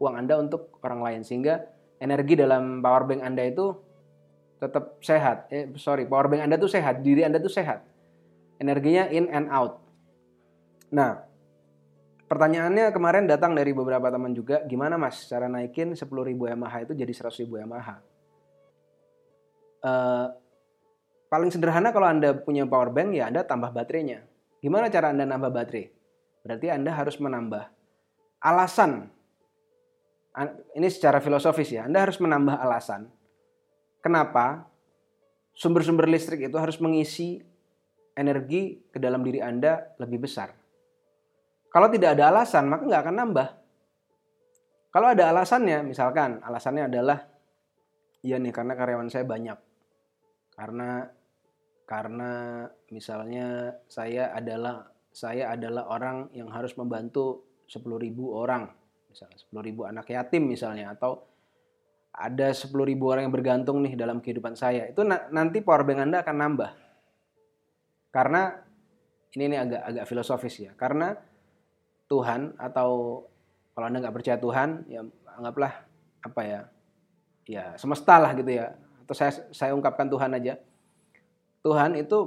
uang 0.00 0.14
Anda 0.16 0.40
untuk 0.40 0.80
orang 0.80 1.04
lain 1.04 1.20
sehingga 1.20 1.60
energi 2.00 2.40
dalam 2.40 2.80
power 2.80 3.04
bank 3.04 3.20
Anda 3.20 3.44
itu 3.46 3.89
tetap 4.60 5.00
sehat. 5.00 5.48
Eh, 5.48 5.72
sorry, 5.80 6.04
power 6.04 6.28
bank 6.28 6.44
Anda 6.44 6.60
tuh 6.60 6.68
sehat, 6.68 7.00
diri 7.00 7.24
Anda 7.24 7.40
tuh 7.40 7.50
sehat. 7.50 7.80
Energinya 8.60 9.08
in 9.08 9.32
and 9.32 9.48
out. 9.48 9.80
Nah, 10.92 11.24
pertanyaannya 12.28 12.92
kemarin 12.92 13.24
datang 13.24 13.56
dari 13.56 13.72
beberapa 13.72 14.12
teman 14.12 14.36
juga, 14.36 14.60
gimana 14.68 15.00
mas 15.00 15.24
cara 15.24 15.48
naikin 15.48 15.96
10.000 15.96 16.04
mAh 16.36 16.74
itu 16.84 16.92
jadi 16.92 17.08
100.000 17.08 17.48
mAh? 17.64 17.88
Uh, 19.80 20.28
paling 21.32 21.48
sederhana 21.48 21.88
kalau 21.88 22.04
Anda 22.04 22.36
punya 22.36 22.68
power 22.68 22.92
bank 22.92 23.16
ya 23.16 23.32
Anda 23.32 23.48
tambah 23.48 23.72
baterainya. 23.72 24.28
Gimana 24.60 24.92
cara 24.92 25.08
Anda 25.16 25.24
nambah 25.24 25.48
baterai? 25.56 25.88
Berarti 26.44 26.68
Anda 26.68 26.92
harus 26.92 27.16
menambah 27.16 27.64
alasan. 28.44 29.08
Ini 30.76 30.88
secara 30.92 31.24
filosofis 31.24 31.72
ya. 31.72 31.88
Anda 31.88 32.04
harus 32.04 32.20
menambah 32.20 32.60
alasan 32.60 33.08
kenapa 34.00 34.68
sumber-sumber 35.54 36.08
listrik 36.08 36.48
itu 36.48 36.56
harus 36.56 36.80
mengisi 36.80 37.40
energi 38.16 38.80
ke 38.90 38.98
dalam 39.00 39.24
diri 39.24 39.40
Anda 39.40 39.96
lebih 40.00 40.24
besar. 40.28 40.52
Kalau 41.70 41.86
tidak 41.86 42.18
ada 42.18 42.34
alasan, 42.34 42.66
maka 42.66 42.82
nggak 42.82 43.02
akan 43.06 43.16
nambah. 43.16 43.48
Kalau 44.90 45.06
ada 45.14 45.30
alasannya, 45.30 45.86
misalkan 45.86 46.42
alasannya 46.42 46.90
adalah, 46.90 47.22
ya 48.26 48.42
nih 48.42 48.50
karena 48.50 48.74
karyawan 48.74 49.06
saya 49.06 49.22
banyak. 49.22 49.58
Karena 50.50 51.06
karena 51.86 52.30
misalnya 52.90 53.78
saya 53.86 54.34
adalah 54.34 54.90
saya 55.10 55.54
adalah 55.54 55.90
orang 55.90 56.30
yang 56.34 56.50
harus 56.50 56.74
membantu 56.74 57.46
10.000 57.70 57.86
orang, 58.34 58.66
misalnya 59.10 59.38
10.000 59.38 59.90
anak 59.94 60.06
yatim 60.10 60.50
misalnya 60.50 60.90
atau 60.90 61.22
ada 62.10 62.50
10 62.50 62.74
ribu 62.74 63.08
orang 63.10 63.26
yang 63.30 63.34
bergantung 63.34 63.80
nih 63.86 63.94
dalam 63.94 64.18
kehidupan 64.18 64.58
saya, 64.58 64.90
itu 64.90 65.06
na 65.06 65.30
nanti 65.30 65.62
power 65.62 65.86
bank 65.86 66.10
Anda 66.10 66.26
akan 66.26 66.36
nambah. 66.36 66.70
Karena 68.10 68.50
ini 69.38 69.44
ini 69.46 69.56
agak 69.56 69.82
agak 69.86 70.04
filosofis 70.10 70.54
ya. 70.58 70.72
Karena 70.74 71.14
Tuhan 72.10 72.58
atau 72.58 73.22
kalau 73.72 73.86
Anda 73.86 74.02
nggak 74.02 74.16
percaya 74.18 74.36
Tuhan, 74.42 74.90
ya 74.90 75.06
anggaplah 75.38 75.72
apa 76.26 76.40
ya? 76.42 76.60
Ya, 77.46 77.64
semesta 77.78 78.18
lah 78.18 78.34
gitu 78.34 78.50
ya. 78.50 78.74
Atau 79.06 79.14
saya 79.14 79.30
saya 79.54 79.72
ungkapkan 79.72 80.10
Tuhan 80.10 80.34
aja. 80.34 80.58
Tuhan 81.62 81.94
itu 81.94 82.18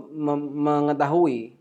mengetahui 0.64 1.60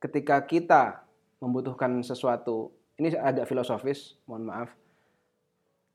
ketika 0.00 0.40
kita 0.44 1.04
membutuhkan 1.42 2.00
sesuatu. 2.00 2.72
Ini 2.94 3.18
agak 3.18 3.50
filosofis, 3.50 4.14
mohon 4.24 4.46
maaf 4.46 4.83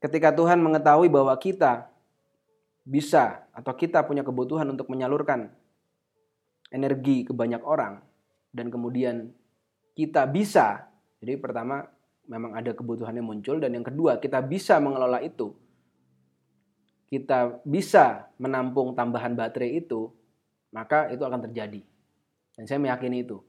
ketika 0.00 0.32
Tuhan 0.32 0.58
mengetahui 0.64 1.12
bahwa 1.12 1.36
kita 1.36 1.92
bisa 2.82 3.44
atau 3.52 3.76
kita 3.76 4.02
punya 4.08 4.24
kebutuhan 4.24 4.66
untuk 4.72 4.88
menyalurkan 4.88 5.52
energi 6.72 7.28
ke 7.28 7.36
banyak 7.36 7.60
orang 7.60 8.00
dan 8.50 8.72
kemudian 8.72 9.30
kita 9.94 10.24
bisa 10.24 10.88
jadi 11.20 11.36
pertama 11.36 11.84
memang 12.24 12.56
ada 12.56 12.72
kebutuhannya 12.72 13.20
muncul 13.20 13.60
dan 13.60 13.76
yang 13.76 13.84
kedua 13.84 14.16
kita 14.16 14.40
bisa 14.40 14.80
mengelola 14.80 15.20
itu. 15.20 15.52
Kita 17.10 17.58
bisa 17.66 18.30
menampung 18.38 18.94
tambahan 18.94 19.34
baterai 19.34 19.82
itu 19.82 20.08
maka 20.70 21.10
itu 21.10 21.20
akan 21.26 21.42
terjadi. 21.50 21.82
Dan 22.54 22.64
saya 22.70 22.78
meyakini 22.78 23.26
itu. 23.26 23.42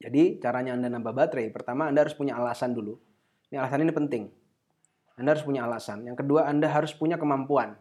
Jadi 0.00 0.40
caranya 0.40 0.74
Anda 0.74 0.88
nambah 0.90 1.12
baterai 1.12 1.52
pertama 1.54 1.92
Anda 1.92 2.08
harus 2.08 2.16
punya 2.16 2.34
alasan 2.34 2.74
dulu. 2.74 2.98
Ini 3.52 3.62
alasan 3.62 3.84
ini 3.86 3.94
penting 3.94 4.43
anda 5.14 5.28
harus 5.30 5.46
punya 5.46 5.62
alasan. 5.62 6.02
Yang 6.02 6.26
kedua, 6.26 6.50
Anda 6.50 6.66
harus 6.66 6.90
punya 6.90 7.14
kemampuan. 7.14 7.78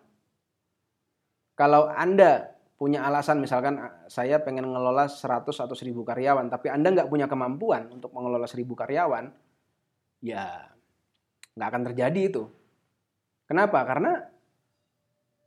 Kalau 1.57 1.89
Anda 1.89 2.53
punya 2.77 3.05
alasan, 3.05 3.41
misalkan 3.41 3.77
ah, 3.81 3.93
saya 4.09 4.41
pengen 4.41 4.69
ngelola 4.69 5.09
100 5.09 5.49
atau 5.49 5.73
1000 5.73 5.93
karyawan, 6.05 6.49
tapi 6.49 6.69
Anda 6.69 6.93
nggak 6.93 7.09
punya 7.09 7.25
kemampuan 7.25 7.89
untuk 7.89 8.13
mengelola 8.13 8.45
1000 8.45 8.65
karyawan, 8.73 9.33
ya 10.21 10.69
nggak 11.57 11.69
akan 11.69 11.83
terjadi 11.93 12.21
itu. 12.21 12.43
Kenapa? 13.49 13.81
Karena 13.85 14.29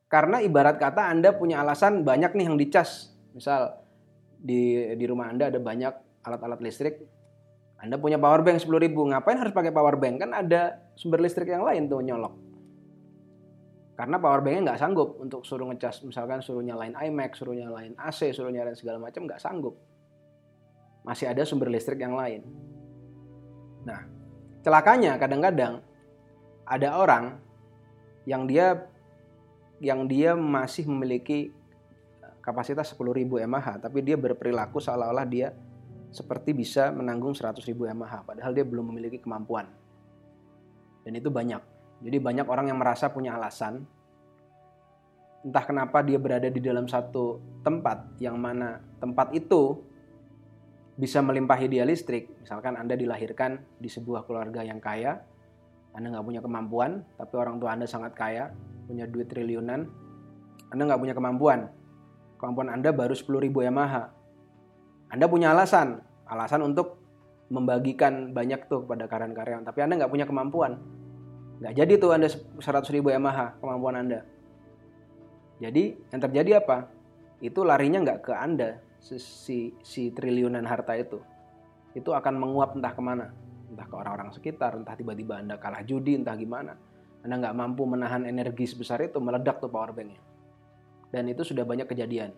karena 0.07 0.39
ibarat 0.39 0.79
kata 0.79 1.11
Anda 1.11 1.35
punya 1.35 1.63
alasan 1.63 2.07
banyak 2.07 2.35
nih 2.35 2.47
yang 2.47 2.59
dicas. 2.59 3.15
Misal 3.35 3.79
di 4.39 4.95
di 4.95 5.05
rumah 5.07 5.31
Anda 5.31 5.51
ada 5.51 5.59
banyak 5.59 6.23
alat-alat 6.23 6.63
listrik, 6.63 7.03
anda 7.77 8.01
punya 8.01 8.17
power 8.17 8.41
bank 8.41 8.65
10 8.65 8.73
ribu, 8.81 9.05
ngapain 9.05 9.37
harus 9.37 9.53
pakai 9.53 9.69
power 9.69 10.01
bank? 10.01 10.25
Kan 10.25 10.33
ada 10.33 10.81
sumber 10.97 11.21
listrik 11.21 11.53
yang 11.53 11.61
lain 11.61 11.93
tuh 11.93 12.01
nyolok. 12.01 12.33
Karena 13.97 14.21
power 14.21 14.45
banknya 14.45 14.73
nggak 14.73 14.81
sanggup 14.81 15.17
untuk 15.21 15.45
suruh 15.49 15.69
ngecas, 15.73 16.05
misalkan 16.05 16.45
suruh 16.45 16.61
nyalain 16.61 16.93
iMac, 16.93 17.33
suruh 17.33 17.57
nyalain 17.57 17.97
AC, 17.97 18.33
suruh 18.33 18.53
nyalain 18.53 18.77
segala 18.77 19.01
macam 19.01 19.25
nggak 19.25 19.41
sanggup. 19.41 19.77
Masih 21.05 21.33
ada 21.33 21.45
sumber 21.49 21.73
listrik 21.73 22.01
yang 22.01 22.13
lain. 22.13 22.45
Nah, 23.89 24.05
celakanya 24.61 25.17
kadang-kadang 25.17 25.81
ada 26.69 26.89
orang 26.97 27.41
yang 28.29 28.45
dia 28.45 28.85
yang 29.81 30.05
dia 30.09 30.37
masih 30.37 30.89
memiliki 30.89 31.53
kapasitas 32.45 32.93
10.000 32.93 33.49
mAh, 33.49 33.81
tapi 33.81 34.05
dia 34.05 34.17
berperilaku 34.17 34.77
seolah-olah 34.77 35.27
dia 35.29 35.57
seperti 36.11 36.57
bisa 36.57 36.91
menanggung 36.95 37.35
100 37.35 37.63
ribu 37.67 37.87
mAh, 37.87 38.23
padahal 38.27 38.53
dia 38.53 38.65
belum 38.67 38.95
memiliki 38.95 39.23
kemampuan. 39.23 39.69
Dan 41.07 41.13
itu 41.15 41.31
banyak. 41.31 41.63
Jadi 42.03 42.17
banyak 42.19 42.47
orang 42.47 42.69
yang 42.71 42.79
merasa 42.79 43.09
punya 43.09 43.39
alasan, 43.39 43.87
entah 45.47 45.63
kenapa 45.63 46.03
dia 46.03 46.19
berada 46.19 46.51
di 46.51 46.59
dalam 46.59 46.91
satu 46.91 47.39
tempat 47.63 48.19
yang 48.19 48.35
mana 48.35 48.83
tempat 48.99 49.31
itu 49.31 49.79
bisa 50.97 51.21
melimpahi 51.21 51.69
dia 51.69 51.85
listrik. 51.85 52.33
Misalkan 52.43 52.75
Anda 52.75 52.97
dilahirkan 52.97 53.79
di 53.79 53.87
sebuah 53.87 54.25
keluarga 54.25 54.65
yang 54.65 54.81
kaya, 54.81 55.21
Anda 55.93 56.17
nggak 56.17 56.27
punya 56.27 56.41
kemampuan, 56.43 57.05
tapi 57.21 57.35
orang 57.37 57.61
tua 57.61 57.77
Anda 57.77 57.85
sangat 57.85 58.17
kaya, 58.17 58.51
punya 58.89 59.05
duit 59.05 59.29
triliunan, 59.29 59.87
Anda 60.73 60.83
nggak 60.89 61.01
punya 61.01 61.15
kemampuan. 61.15 61.69
Kemampuan 62.41 62.69
Anda 62.73 62.91
baru 62.93 63.13
10 63.13 63.45
ribu 63.45 63.63
Yamaha. 63.65 64.16
Anda 65.11 65.31
punya 65.31 65.55
alasan, 65.55 66.03
alasan 66.27 66.67
untuk 66.67 66.99
membagikan 67.47 68.35
banyak 68.35 68.67
tuh 68.67 68.83
kepada 68.83 69.07
karyawan-karyawan, 69.07 69.63
tapi 69.63 69.79
Anda 69.83 70.03
nggak 70.03 70.13
punya 70.13 70.27
kemampuan. 70.27 70.83
Nggak 71.63 71.75
jadi 71.79 71.93
tuh 71.97 72.11
Anda 72.13 72.29
100 72.29 72.95
ribu 72.95 73.15
MAH 73.15 73.63
kemampuan 73.63 73.97
Anda. 74.03 74.21
Jadi 75.63 75.97
yang 76.13 76.21
terjadi 76.21 76.51
apa? 76.61 76.91
Itu 77.41 77.65
larinya 77.65 78.03
nggak 78.03 78.21
ke 78.27 78.33
Anda, 78.35 78.83
si, 79.01 79.73
si 79.81 80.03
triliunan 80.13 80.67
harta 80.67 80.99
itu. 80.99 81.23
Itu 81.97 82.13
akan 82.13 82.35
menguap 82.37 82.77
entah 82.77 82.93
ke 82.93 83.01
mana. 83.01 83.33
Entah 83.73 83.87
ke 83.89 83.95
orang-orang 83.97 84.31
sekitar, 84.35 84.77
entah 84.77 84.93
tiba-tiba 84.99 85.41
Anda 85.41 85.57
kalah 85.57 85.87
judi, 85.87 86.19
entah 86.19 86.37
gimana. 86.37 86.77
Anda 87.25 87.35
nggak 87.41 87.57
mampu 87.57 87.83
menahan 87.89 88.29
energi 88.29 88.69
sebesar 88.69 89.01
itu, 89.07 89.17
meledak 89.23 89.63
tuh 89.63 89.73
power 89.73 89.97
banknya. 89.97 90.21
Dan 91.09 91.31
itu 91.31 91.47
sudah 91.47 91.65
banyak 91.65 91.89
kejadian. 91.89 92.35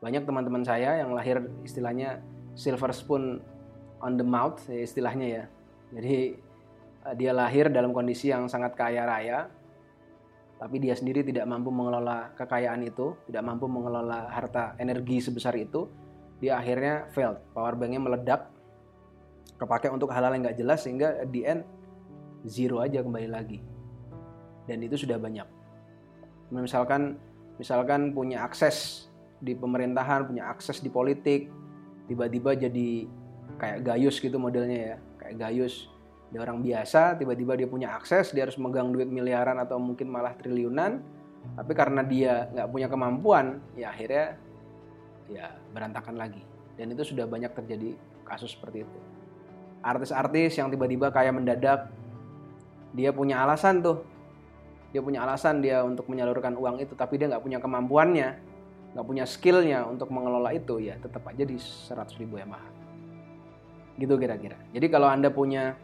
Banyak 0.00 0.24
teman-teman 0.24 0.64
saya 0.64 0.96
yang 0.96 1.12
lahir 1.12 1.44
istilahnya 1.60 2.24
silver 2.56 2.92
spoon 2.96 3.44
on 4.00 4.16
the 4.16 4.24
mouth, 4.24 4.56
ya 4.64 4.80
istilahnya 4.80 5.26
ya. 5.28 5.44
Jadi 5.92 6.16
eh, 7.04 7.14
dia 7.20 7.36
lahir 7.36 7.68
dalam 7.68 7.92
kondisi 7.92 8.32
yang 8.32 8.48
sangat 8.48 8.72
kaya 8.72 9.04
raya, 9.04 9.52
tapi 10.56 10.80
dia 10.80 10.96
sendiri 10.96 11.20
tidak 11.20 11.44
mampu 11.44 11.68
mengelola 11.68 12.32
kekayaan 12.32 12.80
itu, 12.84 13.12
tidak 13.28 13.44
mampu 13.44 13.68
mengelola 13.68 14.32
harta 14.32 14.72
energi 14.80 15.20
sebesar 15.20 15.52
itu, 15.60 15.88
dia 16.40 16.56
akhirnya 16.56 17.08
failed. 17.12 17.36
Power 17.52 17.76
banknya 17.76 18.00
meledak, 18.00 18.48
kepake 19.60 19.92
untuk 19.92 20.08
hal-hal 20.12 20.32
yang 20.32 20.48
nggak 20.48 20.56
jelas 20.56 20.80
sehingga 20.80 21.28
di 21.28 21.44
end 21.44 21.64
zero 22.48 22.80
aja 22.80 23.04
kembali 23.04 23.28
lagi. 23.28 23.60
Dan 24.64 24.80
itu 24.80 24.96
sudah 24.96 25.20
banyak. 25.20 25.44
Misalkan 26.56 27.20
misalkan 27.60 28.16
punya 28.16 28.40
akses 28.48 29.09
di 29.40 29.56
pemerintahan, 29.56 30.28
punya 30.28 30.52
akses 30.52 30.84
di 30.84 30.92
politik, 30.92 31.48
tiba-tiba 32.06 32.52
jadi 32.54 33.08
kayak 33.56 33.78
gayus 33.84 34.20
gitu 34.20 34.36
modelnya 34.36 34.78
ya 34.78 34.96
kayak 35.20 35.36
gayus. 35.40 35.88
Dia 36.30 36.46
orang 36.46 36.62
biasa 36.62 37.18
tiba-tiba 37.18 37.58
dia 37.58 37.66
punya 37.66 37.94
akses 37.94 38.30
dia 38.30 38.46
harus 38.46 38.54
megang 38.54 38.94
duit 38.94 39.10
miliaran 39.10 39.58
atau 39.58 39.80
mungkin 39.80 40.12
malah 40.12 40.36
triliunan. 40.36 41.02
Tapi 41.56 41.72
karena 41.72 42.04
dia 42.04 42.52
nggak 42.52 42.68
punya 42.68 42.86
kemampuan 42.86 43.64
ya 43.74 43.90
akhirnya 43.90 44.36
ya 45.32 45.46
berantakan 45.72 46.20
lagi. 46.20 46.42
Dan 46.76 46.94
itu 46.94 47.02
sudah 47.14 47.26
banyak 47.26 47.50
terjadi 47.56 47.96
kasus 48.26 48.54
seperti 48.54 48.86
itu. 48.86 48.98
Artis-artis 49.80 50.60
yang 50.60 50.68
tiba-tiba 50.68 51.08
kayak 51.08 51.34
mendadak 51.34 51.88
dia 52.92 53.10
punya 53.10 53.42
alasan 53.42 53.80
tuh. 53.80 54.04
Dia 54.90 55.00
punya 55.00 55.22
alasan 55.22 55.62
dia 55.62 55.86
untuk 55.86 56.10
menyalurkan 56.10 56.58
uang 56.58 56.82
itu 56.82 56.98
tapi 56.98 57.14
dia 57.14 57.30
nggak 57.30 57.42
punya 57.46 57.62
kemampuannya 57.62 58.49
nggak 58.94 59.06
punya 59.06 59.24
skillnya 59.26 59.86
untuk 59.86 60.10
mengelola 60.10 60.50
itu 60.50 60.82
ya 60.82 60.98
tetap 60.98 61.22
aja 61.30 61.46
di 61.46 61.56
100 61.56 62.20
ribu 62.20 62.42
Yamaha 62.42 62.68
gitu 64.00 64.16
kira-kira. 64.16 64.56
Jadi 64.72 64.86
kalau 64.88 65.12
anda 65.12 65.28
punya 65.28 65.76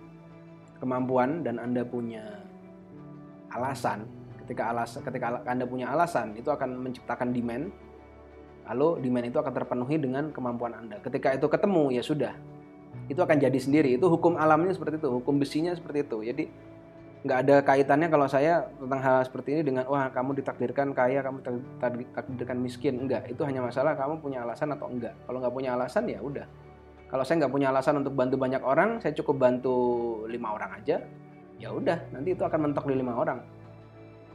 kemampuan 0.80 1.44
dan 1.44 1.60
anda 1.60 1.84
punya 1.84 2.40
alasan 3.52 4.08
ketika 4.44 4.72
alasan 4.72 5.00
ketika 5.04 5.42
anda 5.44 5.68
punya 5.68 5.92
alasan 5.92 6.32
itu 6.34 6.48
akan 6.48 6.80
menciptakan 6.80 7.34
demand. 7.34 7.74
Lalu 8.66 8.98
demand 9.06 9.26
itu 9.30 9.38
akan 9.38 9.52
terpenuhi 9.54 9.94
dengan 9.94 10.34
kemampuan 10.34 10.74
anda. 10.74 10.98
Ketika 10.98 11.38
itu 11.38 11.46
ketemu 11.46 11.94
ya 11.94 12.02
sudah. 12.02 12.34
Itu 13.06 13.22
akan 13.22 13.38
jadi 13.38 13.54
sendiri. 13.54 13.94
Itu 13.94 14.10
hukum 14.10 14.34
alamnya 14.34 14.74
seperti 14.74 14.98
itu 14.98 15.06
hukum 15.06 15.38
besinya 15.38 15.70
seperti 15.70 16.02
itu. 16.02 16.18
Jadi 16.26 16.44
nggak 17.24 17.38
ada 17.46 17.56
kaitannya 17.64 18.08
kalau 18.12 18.26
saya 18.28 18.68
tentang 18.76 19.00
hal 19.00 19.24
seperti 19.24 19.58
ini 19.58 19.62
dengan 19.64 19.84
wah 19.88 20.12
kamu 20.12 20.36
ditakdirkan 20.42 20.92
kaya 20.92 21.24
kamu 21.24 21.42
ditakdirkan 21.42 22.58
miskin. 22.60 23.02
Enggak 23.02 23.30
itu 23.30 23.42
hanya 23.42 23.64
masalah 23.64 23.96
kamu 23.96 24.20
punya 24.20 24.44
alasan 24.44 24.74
atau 24.76 24.90
enggak 24.90 25.16
kalau 25.24 25.38
nggak 25.40 25.54
punya 25.54 25.70
alasan 25.74 26.04
ya 26.06 26.20
udah. 26.20 26.46
Kalau 27.06 27.22
saya 27.22 27.46
nggak 27.46 27.52
punya 27.54 27.70
alasan 27.70 28.02
untuk 28.02 28.14
bantu 28.18 28.36
banyak 28.36 28.62
orang 28.62 28.98
saya 28.98 29.14
cukup 29.14 29.38
bantu 29.38 29.76
lima 30.28 30.54
orang 30.54 30.70
aja 30.82 31.02
ya 31.56 31.68
udah. 31.72 31.98
Nanti 32.12 32.36
itu 32.36 32.42
akan 32.42 32.70
mentok 32.70 32.84
di 32.90 32.94
lima 32.94 33.16
orang. 33.16 33.40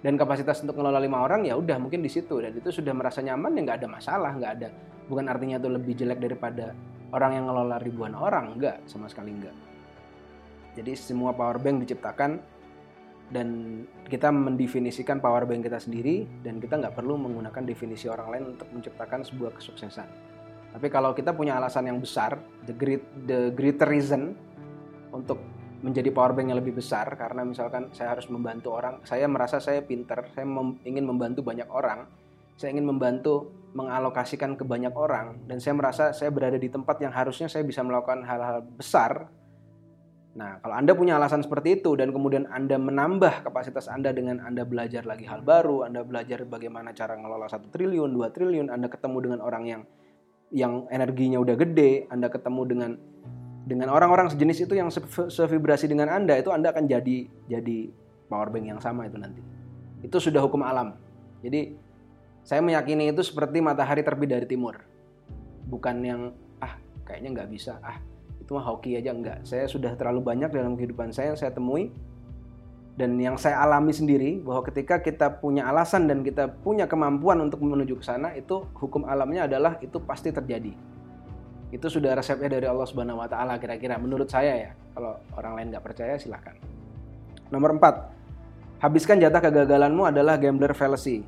Dan 0.02 0.18
kapasitas 0.18 0.66
untuk 0.66 0.82
ngelola 0.82 0.98
lima 0.98 1.22
orang 1.22 1.46
ya 1.46 1.54
udah 1.54 1.78
mungkin 1.78 2.02
di 2.02 2.10
situ. 2.10 2.42
Dan 2.42 2.58
itu 2.58 2.74
sudah 2.74 2.92
merasa 2.92 3.22
nyaman 3.22 3.54
ya 3.54 3.62
nggak 3.68 3.78
ada 3.86 3.88
masalah 3.88 4.32
nggak 4.34 4.52
ada. 4.58 4.70
Bukan 5.06 5.30
artinya 5.30 5.62
itu 5.62 5.70
lebih 5.70 5.94
jelek 5.94 6.20
daripada 6.24 6.74
orang 7.12 7.32
yang 7.40 7.46
ngelola 7.48 7.78
ribuan 7.80 8.16
orang 8.16 8.56
enggak 8.58 8.80
sama 8.88 9.06
sekali 9.12 9.36
enggak 9.36 9.56
jadi 10.72 10.96
semua 10.96 11.36
power 11.36 11.60
bank 11.60 11.84
diciptakan 11.84 12.40
dan 13.32 13.82
kita 14.12 14.28
mendefinisikan 14.28 15.24
power 15.24 15.48
bank 15.48 15.64
kita 15.64 15.80
sendiri 15.80 16.28
dan 16.44 16.60
kita 16.60 16.76
nggak 16.78 16.94
perlu 16.94 17.16
menggunakan 17.16 17.64
definisi 17.64 18.12
orang 18.12 18.28
lain 18.28 18.44
untuk 18.56 18.68
menciptakan 18.76 19.24
sebuah 19.24 19.56
kesuksesan. 19.56 20.08
Tapi 20.72 20.88
kalau 20.88 21.16
kita 21.16 21.36
punya 21.36 21.60
alasan 21.60 21.88
yang 21.88 22.00
besar, 22.00 22.40
the 22.68 22.76
great 22.76 23.04
the 23.28 23.52
greater 23.56 23.88
reason 23.88 24.36
untuk 25.12 25.40
menjadi 25.82 26.14
power 26.14 26.36
bank 26.38 26.54
yang 26.54 26.60
lebih 26.62 26.78
besar 26.78 27.08
karena 27.18 27.42
misalkan 27.42 27.90
saya 27.96 28.14
harus 28.14 28.30
membantu 28.30 28.76
orang, 28.76 29.02
saya 29.08 29.26
merasa 29.26 29.58
saya 29.58 29.82
pinter, 29.82 30.30
saya 30.32 30.46
mem, 30.46 30.78
ingin 30.86 31.04
membantu 31.10 31.42
banyak 31.42 31.68
orang, 31.74 32.06
saya 32.56 32.78
ingin 32.78 32.86
membantu 32.86 33.50
mengalokasikan 33.74 34.60
ke 34.60 34.68
banyak 34.68 34.94
orang 34.94 35.42
dan 35.48 35.58
saya 35.58 35.74
merasa 35.74 36.04
saya 36.14 36.30
berada 36.30 36.60
di 36.60 36.68
tempat 36.68 37.00
yang 37.02 37.16
harusnya 37.16 37.48
saya 37.48 37.64
bisa 37.64 37.82
melakukan 37.82 38.22
hal-hal 38.28 38.62
besar 38.62 39.32
Nah, 40.32 40.64
kalau 40.64 40.80
Anda 40.80 40.96
punya 40.96 41.20
alasan 41.20 41.44
seperti 41.44 41.84
itu 41.84 41.92
dan 42.00 42.16
kemudian 42.16 42.48
Anda 42.48 42.80
menambah 42.80 43.44
kapasitas 43.44 43.92
Anda 43.92 44.16
dengan 44.16 44.40
Anda 44.40 44.64
belajar 44.64 45.04
lagi 45.04 45.28
hal 45.28 45.44
baru, 45.44 45.84
Anda 45.84 46.08
belajar 46.08 46.48
bagaimana 46.48 46.96
cara 46.96 47.20
ngelola 47.20 47.52
satu 47.52 47.68
triliun, 47.68 48.16
dua 48.16 48.32
triliun, 48.32 48.72
Anda 48.72 48.88
ketemu 48.88 49.18
dengan 49.28 49.40
orang 49.44 49.64
yang 49.68 49.82
yang 50.52 50.88
energinya 50.88 51.36
udah 51.44 51.56
gede, 51.60 52.08
Anda 52.08 52.32
ketemu 52.32 52.62
dengan 52.64 52.92
dengan 53.68 53.92
orang-orang 53.92 54.32
sejenis 54.32 54.72
itu 54.72 54.74
yang 54.80 54.88
sevibrasi 55.28 55.92
dengan 55.92 56.08
Anda, 56.08 56.40
itu 56.40 56.48
Anda 56.48 56.72
akan 56.72 56.88
jadi 56.88 57.28
jadi 57.52 57.78
power 58.32 58.56
bank 58.56 58.66
yang 58.72 58.80
sama 58.80 59.12
itu 59.12 59.20
nanti. 59.20 59.44
Itu 60.00 60.24
sudah 60.24 60.40
hukum 60.40 60.64
alam. 60.64 60.96
Jadi 61.44 61.76
saya 62.48 62.64
meyakini 62.64 63.12
itu 63.12 63.20
seperti 63.20 63.60
matahari 63.60 64.00
terbit 64.00 64.32
dari 64.32 64.48
timur. 64.48 64.80
Bukan 65.68 65.96
yang 66.08 66.22
ah 66.64 66.80
kayaknya 67.04 67.30
nggak 67.36 67.50
bisa, 67.52 67.84
ah 67.84 68.00
itu 68.52 68.60
mah 68.60 68.68
hoki 68.68 69.00
aja 69.00 69.16
enggak. 69.16 69.48
Saya 69.48 69.64
sudah 69.72 69.96
terlalu 69.96 70.28
banyak 70.28 70.52
dalam 70.52 70.76
kehidupan 70.76 71.16
saya 71.16 71.32
yang 71.32 71.40
saya 71.40 71.56
temui. 71.56 71.88
Dan 73.00 73.16
yang 73.16 73.40
saya 73.40 73.64
alami 73.64 73.96
sendiri 73.96 74.44
bahwa 74.44 74.68
ketika 74.68 75.00
kita 75.00 75.40
punya 75.40 75.64
alasan 75.72 76.12
dan 76.12 76.20
kita 76.20 76.52
punya 76.60 76.84
kemampuan 76.84 77.40
untuk 77.40 77.64
menuju 77.64 77.96
ke 77.96 78.04
sana 78.04 78.36
itu 78.36 78.68
hukum 78.76 79.08
alamnya 79.08 79.48
adalah 79.48 79.80
itu 79.80 79.96
pasti 80.04 80.36
terjadi. 80.36 80.76
Itu 81.72 81.88
sudah 81.88 82.12
resepnya 82.20 82.60
dari 82.60 82.68
Allah 82.68 82.84
Subhanahu 82.84 83.24
Wa 83.24 83.32
Taala 83.32 83.56
kira-kira 83.56 83.96
menurut 83.96 84.28
saya 84.28 84.60
ya. 84.60 84.72
Kalau 84.92 85.24
orang 85.40 85.56
lain 85.56 85.68
nggak 85.72 85.88
percaya 85.88 86.20
silahkan 86.20 86.60
nomor 87.48 87.80
4 87.80 88.84
habiskan 88.84 89.24
jatah 89.24 89.40
kegagalanmu 89.40 90.04
adalah 90.08 90.36
gambler 90.36 90.76
fallacy. 90.76 91.24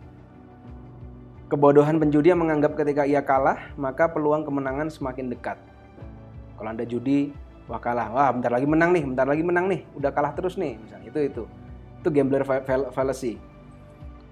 Kebodohan 1.48 1.96
penjudi 1.96 2.36
yang 2.36 2.44
menganggap 2.44 2.76
ketika 2.76 3.08
ia 3.08 3.24
kalah 3.24 3.72
maka 3.80 4.12
peluang 4.12 4.44
kemenangan 4.44 4.92
semakin 4.92 5.32
dekat 5.32 5.56
kalau 6.64 6.80
Anda 6.80 6.88
judi, 6.88 7.36
wah 7.68 7.84
kalah. 7.84 8.08
Wah, 8.16 8.32
bentar 8.32 8.48
lagi 8.48 8.64
menang 8.64 8.96
nih, 8.96 9.04
bentar 9.04 9.28
lagi 9.28 9.44
menang 9.44 9.68
nih. 9.68 9.84
Udah 10.00 10.16
kalah 10.16 10.32
terus 10.32 10.56
nih, 10.56 10.80
misalnya 10.80 11.12
itu 11.12 11.20
itu. 11.20 11.44
Itu 12.00 12.08
gambler 12.08 12.48
fallacy. 12.96 13.36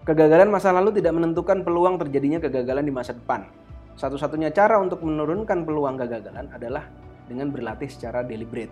Kegagalan 0.07 0.47
masa 0.47 0.71
lalu 0.71 0.95
tidak 0.95 1.11
menentukan 1.19 1.59
peluang 1.67 1.99
terjadinya 1.99 2.39
kegagalan 2.39 2.87
di 2.87 2.93
masa 2.95 3.11
depan. 3.11 3.51
Satu-satunya 3.99 4.55
cara 4.55 4.79
untuk 4.79 5.03
menurunkan 5.03 5.67
peluang 5.67 5.99
kegagalan 5.99 6.47
adalah 6.55 6.87
dengan 7.27 7.51
berlatih 7.51 7.91
secara 7.91 8.23
deliberate. 8.23 8.71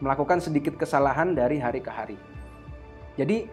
Melakukan 0.00 0.40
sedikit 0.40 0.80
kesalahan 0.80 1.36
dari 1.36 1.60
hari 1.60 1.84
ke 1.84 1.92
hari. 1.92 2.16
Jadi, 3.20 3.44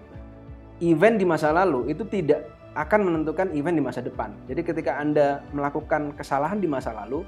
event 0.79 1.19
di 1.19 1.27
masa 1.27 1.51
lalu 1.51 1.91
itu 1.91 2.08
tidak 2.08 2.47
akan 2.79 3.12
menentukan 3.12 3.51
event 3.51 3.75
di 3.75 3.84
masa 3.84 3.99
depan. 3.99 4.32
Jadi 4.47 4.62
ketika 4.63 4.97
Anda 4.97 5.43
melakukan 5.51 6.15
kesalahan 6.15 6.58
di 6.58 6.65
masa 6.65 6.95
lalu, 6.95 7.21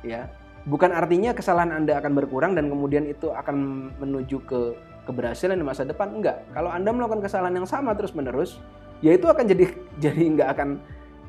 ya 0.00 0.30
bukan 0.68 0.92
artinya 0.92 1.32
kesalahan 1.32 1.72
Anda 1.72 1.96
akan 1.98 2.12
berkurang 2.12 2.52
dan 2.52 2.68
kemudian 2.68 3.08
itu 3.08 3.32
akan 3.32 3.56
menuju 3.96 4.44
ke 4.44 4.60
keberhasilan 5.08 5.56
di 5.56 5.64
masa 5.64 5.88
depan 5.88 6.20
enggak. 6.20 6.44
Kalau 6.52 6.68
Anda 6.68 6.92
melakukan 6.92 7.24
kesalahan 7.24 7.56
yang 7.56 7.64
sama 7.64 7.96
terus-menerus, 7.96 8.60
ya 9.00 9.16
itu 9.16 9.24
akan 9.24 9.48
jadi 9.48 9.64
jadi 10.04 10.22
nggak 10.36 10.48
akan 10.52 10.68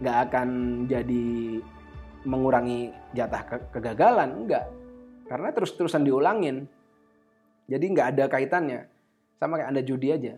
nggak 0.03 0.17
akan 0.29 0.47
jadi 0.91 1.27
mengurangi 2.27 2.91
jatah 3.15 3.41
ke, 3.47 3.55
kegagalan 3.79 4.45
enggak. 4.45 4.67
Karena 5.31 5.49
terus-terusan 5.55 6.03
diulangin. 6.03 6.67
Jadi 7.69 7.85
nggak 7.95 8.07
ada 8.17 8.25
kaitannya. 8.27 8.89
Sama 9.39 9.55
kayak 9.55 9.71
Anda 9.71 9.81
judi 9.85 10.09
aja. 10.11 10.35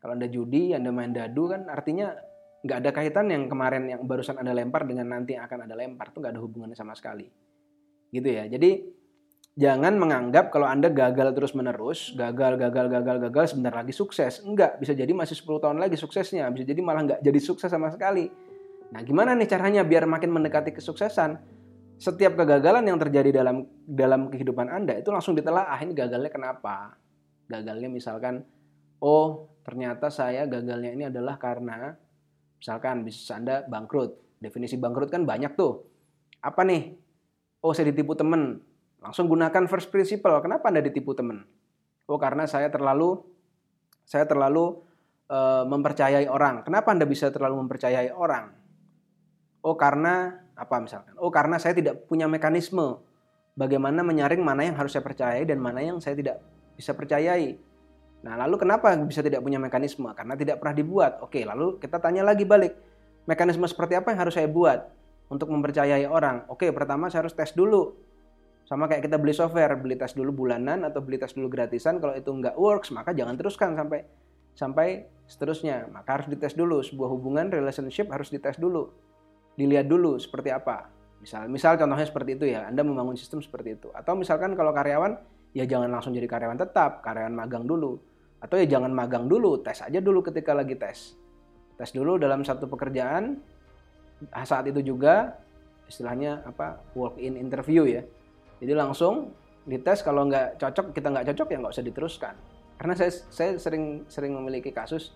Kalau 0.00 0.16
Anda 0.16 0.30
judi, 0.32 0.72
Anda 0.72 0.94
main 0.94 1.12
dadu 1.12 1.52
kan 1.52 1.68
artinya 1.68 2.14
nggak 2.64 2.78
ada 2.80 2.90
kaitan 2.96 3.28
yang 3.28 3.52
kemarin 3.52 3.84
yang 3.84 4.00
barusan 4.08 4.40
Anda 4.40 4.56
lempar 4.56 4.88
dengan 4.88 5.12
nanti 5.12 5.36
yang 5.36 5.44
akan 5.44 5.68
Anda 5.68 5.76
lempar. 5.76 6.14
Itu 6.14 6.24
nggak 6.24 6.32
ada 6.32 6.40
hubungannya 6.40 6.78
sama 6.78 6.96
sekali 6.96 7.28
gitu 8.14 8.30
ya 8.30 8.46
jadi 8.46 8.86
jangan 9.58 9.98
menganggap 9.98 10.54
kalau 10.54 10.66
anda 10.70 10.90
gagal 10.90 11.34
terus 11.34 11.52
menerus 11.58 12.14
gagal 12.14 12.58
gagal 12.58 12.86
gagal 12.90 13.16
gagal 13.28 13.44
sebentar 13.50 13.74
lagi 13.74 13.90
sukses 13.90 14.42
enggak 14.46 14.78
bisa 14.78 14.94
jadi 14.94 15.10
masih 15.10 15.34
10 15.34 15.62
tahun 15.62 15.78
lagi 15.82 15.98
suksesnya 15.98 16.46
bisa 16.54 16.62
jadi 16.62 16.80
malah 16.82 17.02
nggak 17.06 17.20
jadi 17.22 17.40
sukses 17.42 17.70
sama 17.70 17.90
sekali 17.90 18.30
nah 18.94 19.02
gimana 19.02 19.34
nih 19.34 19.50
caranya 19.50 19.82
biar 19.82 20.06
makin 20.06 20.30
mendekati 20.30 20.70
kesuksesan 20.70 21.38
setiap 21.98 22.34
kegagalan 22.38 22.86
yang 22.86 22.98
terjadi 22.98 23.42
dalam 23.42 23.66
dalam 23.86 24.30
kehidupan 24.30 24.70
anda 24.70 24.94
itu 24.98 25.10
langsung 25.10 25.34
ditelaah 25.34 25.78
ini 25.82 25.94
gagalnya 25.94 26.30
kenapa 26.30 26.98
gagalnya 27.50 27.90
misalkan 27.90 28.42
oh 29.02 29.50
ternyata 29.64 30.10
saya 30.10 30.46
gagalnya 30.46 30.90
ini 30.94 31.04
adalah 31.08 31.38
karena 31.38 31.94
misalkan 32.64 33.04
bisnis 33.04 33.28
Anda 33.28 33.60
bangkrut. 33.68 34.40
Definisi 34.40 34.80
bangkrut 34.80 35.12
kan 35.12 35.28
banyak 35.28 35.52
tuh. 35.52 35.84
Apa 36.40 36.64
nih? 36.64 36.96
Oh 37.64 37.72
saya 37.72 37.88
ditipu 37.88 38.12
temen. 38.12 38.60
Langsung 39.00 39.24
gunakan 39.24 39.64
first 39.64 39.88
principle. 39.88 40.36
Kenapa 40.44 40.68
Anda 40.68 40.84
ditipu 40.84 41.16
temen? 41.16 41.48
Oh 42.04 42.20
karena 42.20 42.44
saya 42.44 42.68
terlalu 42.68 43.24
saya 44.04 44.28
terlalu 44.28 44.84
uh, 45.32 45.64
mempercayai 45.64 46.28
orang. 46.28 46.60
Kenapa 46.60 46.92
Anda 46.92 47.08
bisa 47.08 47.32
terlalu 47.32 47.64
mempercayai 47.64 48.12
orang? 48.12 48.52
Oh 49.64 49.80
karena 49.80 50.44
apa 50.52 50.76
misalkan? 50.76 51.16
Oh 51.16 51.32
karena 51.32 51.56
saya 51.56 51.72
tidak 51.72 52.04
punya 52.04 52.28
mekanisme 52.28 53.00
bagaimana 53.56 54.04
menyaring 54.04 54.44
mana 54.44 54.68
yang 54.68 54.76
harus 54.76 54.92
saya 54.92 55.00
percayai 55.00 55.48
dan 55.48 55.56
mana 55.56 55.80
yang 55.80 55.96
saya 56.04 56.12
tidak 56.12 56.44
bisa 56.76 56.92
percayai. 56.92 57.56
Nah, 58.24 58.40
lalu 58.40 58.56
kenapa 58.60 58.92
bisa 59.04 59.20
tidak 59.20 59.44
punya 59.44 59.60
mekanisme? 59.60 60.08
Karena 60.16 60.32
tidak 60.32 60.56
pernah 60.56 60.76
dibuat. 60.76 61.20
Oke, 61.20 61.44
lalu 61.44 61.76
kita 61.76 62.00
tanya 62.00 62.24
lagi 62.24 62.48
balik. 62.48 62.72
Mekanisme 63.28 63.68
seperti 63.68 63.96
apa 63.96 64.12
yang 64.12 64.20
harus 64.24 64.36
saya 64.36 64.48
buat 64.48 64.84
untuk 65.28 65.48
mempercayai 65.52 66.08
orang? 66.08 66.48
Oke, 66.48 66.70
pertama 66.74 67.08
saya 67.08 67.26
harus 67.26 67.36
tes 67.36 67.52
dulu. 67.52 67.96
Sama 68.64 68.88
kayak 68.88 69.04
kita 69.04 69.20
beli 69.20 69.36
software, 69.36 69.76
beli 69.76 69.96
tes 70.00 70.16
dulu 70.16 70.32
bulanan 70.32 70.88
atau 70.88 71.04
beli 71.04 71.20
tes 71.20 71.36
dulu 71.36 71.52
gratisan. 71.52 72.00
Kalau 72.00 72.16
itu 72.16 72.32
nggak 72.32 72.56
works, 72.56 72.92
maka 72.96 73.12
jangan 73.12 73.36
teruskan 73.36 73.76
sampai 73.76 74.00
sampai 74.56 74.88
seterusnya. 75.28 75.88
Maka 75.92 76.20
harus 76.20 76.26
dites 76.32 76.56
dulu. 76.56 76.80
Sebuah 76.80 77.12
hubungan, 77.12 77.52
relationship 77.52 78.08
harus 78.08 78.32
dites 78.32 78.56
dulu. 78.56 78.88
Dilihat 79.60 79.86
dulu 79.86 80.16
seperti 80.16 80.48
apa. 80.48 80.88
Misal, 81.20 81.48
misal 81.48 81.76
contohnya 81.76 82.04
seperti 82.04 82.36
itu 82.36 82.44
ya, 82.52 82.68
Anda 82.68 82.84
membangun 82.84 83.16
sistem 83.16 83.40
seperti 83.40 83.80
itu. 83.80 83.88
Atau 83.96 84.16
misalkan 84.16 84.52
kalau 84.56 84.76
karyawan, 84.76 85.16
ya 85.56 85.64
jangan 85.64 85.88
langsung 85.88 86.12
jadi 86.12 86.28
karyawan 86.28 86.60
tetap, 86.60 87.00
karyawan 87.00 87.32
magang 87.32 87.64
dulu 87.64 87.96
atau 88.44 88.60
ya 88.60 88.68
jangan 88.68 88.92
magang 88.92 89.24
dulu, 89.24 89.56
tes 89.64 89.80
aja 89.80 90.04
dulu 90.04 90.20
ketika 90.20 90.52
lagi 90.52 90.76
tes. 90.76 91.16
Tes 91.80 91.90
dulu 91.96 92.20
dalam 92.20 92.44
satu 92.44 92.68
pekerjaan, 92.68 93.40
saat 94.32 94.64
itu 94.70 94.80
juga 94.80 95.36
istilahnya 95.88 96.44
apa 96.48 96.80
walk 96.96 97.20
in 97.20 97.36
interview 97.36 97.84
ya. 97.84 98.02
Jadi 98.62 98.72
langsung 98.72 99.34
dites 99.64 100.04
kalau 100.04 100.28
nggak 100.28 100.60
cocok 100.60 100.92
kita 100.92 101.08
nggak 101.12 101.26
cocok 101.32 101.48
ya 101.52 101.56
nggak 101.60 101.74
usah 101.74 101.86
diteruskan. 101.86 102.34
Karena 102.80 102.94
saya 102.96 103.10
saya 103.12 103.50
sering 103.60 104.04
sering 104.08 104.32
memiliki 104.36 104.72
kasus 104.72 105.12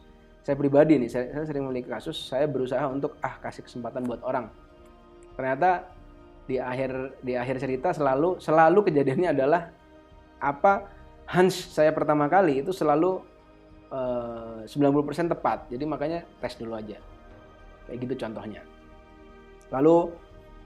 saya 0.47 0.57
pribadi 0.57 0.97
nih 0.97 1.11
saya, 1.13 1.25
saya 1.35 1.45
sering 1.45 1.69
memiliki 1.69 1.93
kasus 1.93 2.17
saya 2.17 2.49
berusaha 2.49 2.85
untuk 2.89 3.17
ah 3.21 3.37
kasih 3.43 3.65
kesempatan 3.65 4.05
buat 4.09 4.25
orang. 4.25 4.49
Ternyata 5.37 5.89
di 6.49 6.57
akhir 6.57 7.21
di 7.21 7.37
akhir 7.37 7.61
cerita 7.61 7.93
selalu 7.93 8.41
selalu 8.41 8.89
kejadiannya 8.89 9.31
adalah 9.37 9.69
apa 10.41 10.89
Hans 11.29 11.53
saya 11.77 11.93
pertama 11.93 12.25
kali 12.25 12.65
itu 12.65 12.73
selalu 12.73 13.21
eh, 13.93 14.65
uh, 14.65 15.13
90% 15.13 15.29
tepat. 15.29 15.69
Jadi 15.69 15.85
makanya 15.85 16.25
tes 16.41 16.57
dulu 16.57 16.73
aja. 16.73 16.97
Kayak 17.85 17.99
gitu 18.09 18.15
contohnya. 18.25 18.65
Lalu 19.69 19.97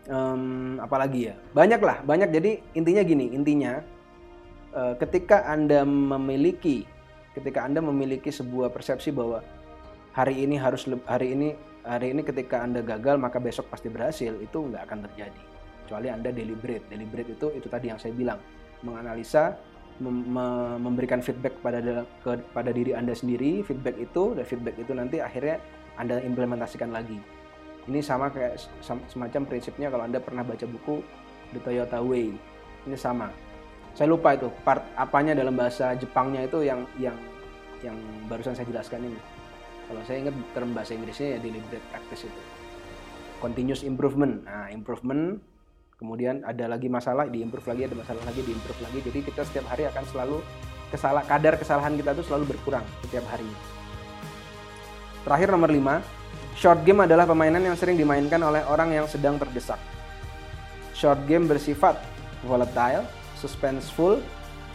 um, 0.08 0.78
apalagi 0.78 1.30
ya? 1.30 1.34
Banyak 1.54 1.80
lah, 1.82 1.98
banyak. 2.02 2.30
Jadi 2.30 2.50
intinya 2.78 3.02
gini, 3.02 3.26
intinya 3.34 3.82
uh, 4.74 4.94
ketika 4.98 5.46
Anda 5.46 5.82
memiliki 5.86 6.86
ketika 7.32 7.64
Anda 7.64 7.80
memiliki 7.80 8.28
sebuah 8.28 8.68
persepsi 8.68 9.08
bahwa 9.08 9.40
hari 10.12 10.44
ini 10.44 10.60
harus 10.60 10.84
hari 11.08 11.32
ini 11.32 11.56
hari 11.82 12.12
ini 12.12 12.22
ketika 12.22 12.60
Anda 12.60 12.84
gagal 12.84 13.18
maka 13.18 13.40
besok 13.42 13.72
pasti 13.72 13.88
berhasil, 13.88 14.36
itu 14.38 14.58
nggak 14.58 14.82
akan 14.86 14.98
terjadi. 15.10 15.42
Kecuali 15.84 16.08
Anda 16.12 16.30
deliberate. 16.30 16.86
Deliberate 16.92 17.30
itu 17.34 17.46
itu 17.56 17.66
tadi 17.66 17.90
yang 17.90 17.98
saya 17.98 18.14
bilang, 18.14 18.38
menganalisa 18.86 19.56
memberikan 20.82 21.20
feedback 21.22 21.54
pada 21.62 22.02
kepada 22.24 22.70
diri 22.74 22.96
Anda 22.96 23.14
sendiri, 23.14 23.62
feedback 23.62 23.96
itu 24.00 24.34
dan 24.34 24.44
feedback 24.46 24.76
itu 24.80 24.92
nanti 24.96 25.22
akhirnya 25.22 25.62
Anda 26.00 26.18
implementasikan 26.22 26.90
lagi. 26.90 27.20
Ini 27.90 27.98
sama 27.98 28.30
kayak 28.30 28.62
semacam 29.10 29.42
prinsipnya 29.48 29.90
kalau 29.90 30.06
Anda 30.06 30.22
pernah 30.22 30.46
baca 30.46 30.62
buku 30.62 31.02
The 31.50 31.60
Toyota 31.62 31.98
Way. 31.98 32.30
Ini 32.86 32.96
sama. 32.98 33.26
Saya 33.92 34.08
lupa 34.08 34.38
itu 34.38 34.48
part 34.62 34.86
apanya 34.94 35.34
dalam 35.34 35.52
bahasa 35.52 35.92
Jepangnya 35.98 36.46
itu 36.46 36.62
yang 36.62 36.86
yang 36.96 37.18
yang 37.82 37.98
barusan 38.30 38.54
saya 38.54 38.64
jelaskan 38.70 39.10
ini. 39.10 39.20
Kalau 39.90 40.00
saya 40.06 40.22
ingat 40.22 40.34
term 40.54 40.70
bahasa 40.72 40.94
Inggrisnya 40.94 41.36
ya 41.36 41.38
deliberate 41.42 41.84
practice 41.90 42.24
itu. 42.30 42.42
Continuous 43.42 43.82
improvement. 43.82 44.46
Nah, 44.46 44.70
improvement 44.70 45.42
kemudian 46.02 46.42
ada 46.42 46.66
lagi 46.66 46.90
masalah 46.90 47.30
diimprove 47.30 47.62
lagi 47.70 47.86
ada 47.86 47.94
masalah 47.94 48.22
lagi 48.26 48.42
diimprove 48.42 48.82
lagi 48.82 48.98
jadi 49.06 49.18
kita 49.22 49.46
setiap 49.46 49.70
hari 49.70 49.86
akan 49.86 50.02
selalu 50.10 50.42
kesalah 50.90 51.22
kadar 51.22 51.54
kesalahan 51.54 51.94
kita 51.94 52.10
itu 52.18 52.26
selalu 52.26 52.50
berkurang 52.50 52.82
setiap 53.06 53.22
hari 53.30 53.46
terakhir 55.22 55.54
nomor 55.54 55.70
5 55.70 56.21
short 56.56 56.84
game 56.84 57.04
adalah 57.04 57.24
permainan 57.24 57.62
yang 57.64 57.76
sering 57.76 57.96
dimainkan 57.96 58.40
oleh 58.42 58.62
orang 58.68 58.92
yang 58.92 59.06
sedang 59.08 59.36
terdesak. 59.40 59.78
Short 60.92 61.24
game 61.26 61.48
bersifat 61.50 61.98
volatile 62.46 63.06
suspenseful 63.38 64.22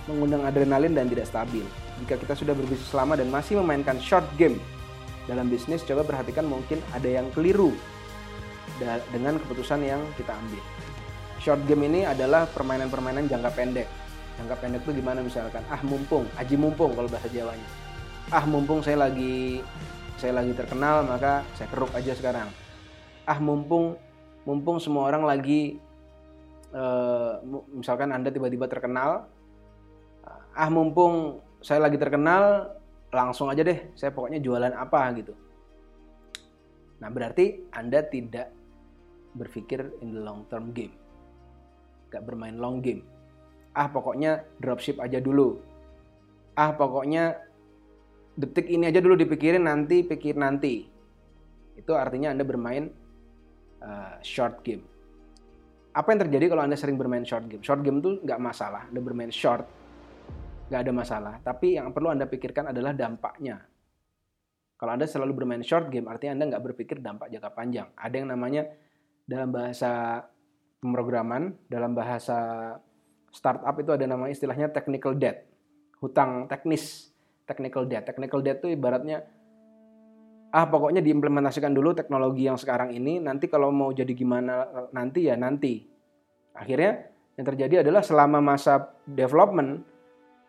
mengundang 0.08 0.44
adrenalin 0.48 0.96
dan 0.96 1.08
tidak 1.08 1.28
stabil. 1.28 1.64
Jika 2.04 2.20
kita 2.20 2.34
sudah 2.36 2.54
berbisnis 2.54 2.92
lama 2.94 3.16
dan 3.16 3.32
masih 3.32 3.60
memainkan 3.60 3.98
short 4.00 4.28
game 4.36 4.60
dalam 5.28 5.52
bisnis 5.52 5.84
coba 5.84 6.08
perhatikan 6.08 6.48
mungkin 6.48 6.80
ada 6.96 7.08
yang 7.08 7.28
keliru 7.36 7.76
dengan 9.12 9.40
keputusan 9.42 9.84
yang 9.84 10.00
kita 10.16 10.32
ambil. 10.32 10.64
Short 11.42 11.62
game 11.68 11.88
ini 11.88 12.04
adalah 12.08 12.48
permainan-permainan 12.50 13.28
jangka 13.28 13.52
pendek. 13.56 13.88
Jangka 14.38 14.56
pendek 14.62 14.82
itu 14.86 15.02
gimana 15.02 15.20
misalkan, 15.26 15.66
ah 15.68 15.82
mumpung, 15.82 16.30
aji 16.38 16.56
mumpung 16.56 16.94
kalau 16.94 17.10
bahasa 17.10 17.30
Jawanya. 17.30 17.68
Ah 18.30 18.44
mumpung 18.44 18.84
saya 18.84 19.08
lagi 19.08 19.64
saya 20.18 20.34
lagi 20.36 20.54
terkenal 20.58 21.06
maka 21.06 21.46
saya 21.54 21.70
keruk 21.70 21.94
aja 21.94 22.14
sekarang. 22.18 22.50
Ah 23.24 23.38
mumpung 23.38 23.96
mumpung 24.44 24.82
semua 24.82 25.08
orang 25.08 25.24
lagi 25.24 25.78
uh, 26.74 27.40
misalkan 27.72 28.12
Anda 28.12 28.32
tiba-tiba 28.34 28.66
terkenal, 28.66 29.30
ah 30.56 30.70
mumpung 30.74 31.44
saya 31.62 31.86
lagi 31.86 32.02
terkenal 32.02 32.74
langsung 33.14 33.48
aja 33.48 33.64
deh 33.64 33.94
saya 33.96 34.12
pokoknya 34.12 34.42
jualan 34.44 34.74
apa 34.76 35.02
gitu. 35.16 35.34
Nah, 36.98 37.14
berarti 37.14 37.70
Anda 37.70 38.02
tidak 38.10 38.50
berpikir 39.38 40.02
in 40.02 40.18
the 40.18 40.22
long 40.26 40.50
term 40.50 40.74
game 40.74 40.98
gak 42.12 42.24
bermain 42.24 42.56
long 42.56 42.80
game. 42.80 43.04
Ah 43.76 43.92
pokoknya 43.92 44.48
dropship 44.58 44.98
aja 44.98 45.22
dulu. 45.22 45.60
Ah 46.58 46.74
pokoknya 46.74 47.38
detik 48.38 48.70
ini 48.70 48.86
aja 48.86 49.02
dulu 49.02 49.18
dipikirin 49.18 49.66
nanti 49.66 50.06
pikir 50.06 50.38
nanti. 50.38 50.86
Itu 51.74 51.98
artinya 51.98 52.32
Anda 52.34 52.46
bermain 52.46 52.94
uh, 53.82 54.22
short 54.22 54.62
game. 54.62 54.86
Apa 55.98 56.14
yang 56.14 56.30
terjadi 56.30 56.54
kalau 56.54 56.62
Anda 56.62 56.78
sering 56.78 56.96
bermain 57.02 57.26
short 57.26 57.50
game? 57.50 57.66
Short 57.66 57.82
game 57.82 58.00
itu 58.06 58.22
nggak 58.22 58.38
masalah, 58.38 58.86
Anda 58.94 59.02
bermain 59.02 59.34
short, 59.34 59.66
nggak 60.70 60.82
ada 60.86 60.92
masalah. 60.94 61.34
Tapi 61.42 61.82
yang 61.82 61.90
perlu 61.90 62.14
Anda 62.14 62.30
pikirkan 62.30 62.70
adalah 62.70 62.94
dampaknya. 62.94 63.66
Kalau 64.78 64.94
Anda 64.94 65.10
selalu 65.10 65.34
bermain 65.34 65.66
short 65.66 65.90
game, 65.90 66.06
artinya 66.06 66.38
Anda 66.38 66.46
nggak 66.54 66.64
berpikir 66.70 67.02
dampak 67.02 67.34
jangka 67.34 67.50
panjang. 67.58 67.90
Ada 67.98 68.16
yang 68.22 68.30
namanya 68.30 68.70
dalam 69.26 69.50
bahasa 69.50 70.22
pemrograman 70.78 71.58
dalam 71.68 71.98
bahasa 71.98 72.38
startup 73.34 73.74
itu 73.82 73.92
ada 73.92 74.06
nama 74.06 74.30
istilahnya 74.30 74.70
technical 74.70 75.18
debt 75.18 75.50
hutang 75.98 76.46
teknis 76.46 77.10
technical 77.48 77.88
debt. 77.88 78.04
Technical 78.04 78.44
debt 78.44 78.60
itu 78.62 78.76
ibaratnya 78.76 79.24
ah 80.52 80.68
pokoknya 80.68 81.04
diimplementasikan 81.04 81.76
dulu 81.76 81.92
teknologi 81.92 82.48
yang 82.48 82.56
sekarang 82.56 82.96
ini 82.96 83.20
nanti 83.20 83.52
kalau 83.52 83.68
mau 83.72 83.92
jadi 83.92 84.12
gimana 84.12 84.88
nanti 84.92 85.32
ya 85.32 85.40
nanti. 85.40 85.88
Akhirnya 86.54 87.08
yang 87.40 87.46
terjadi 87.48 87.76
adalah 87.88 88.04
selama 88.04 88.44
masa 88.44 88.92
development 89.08 89.84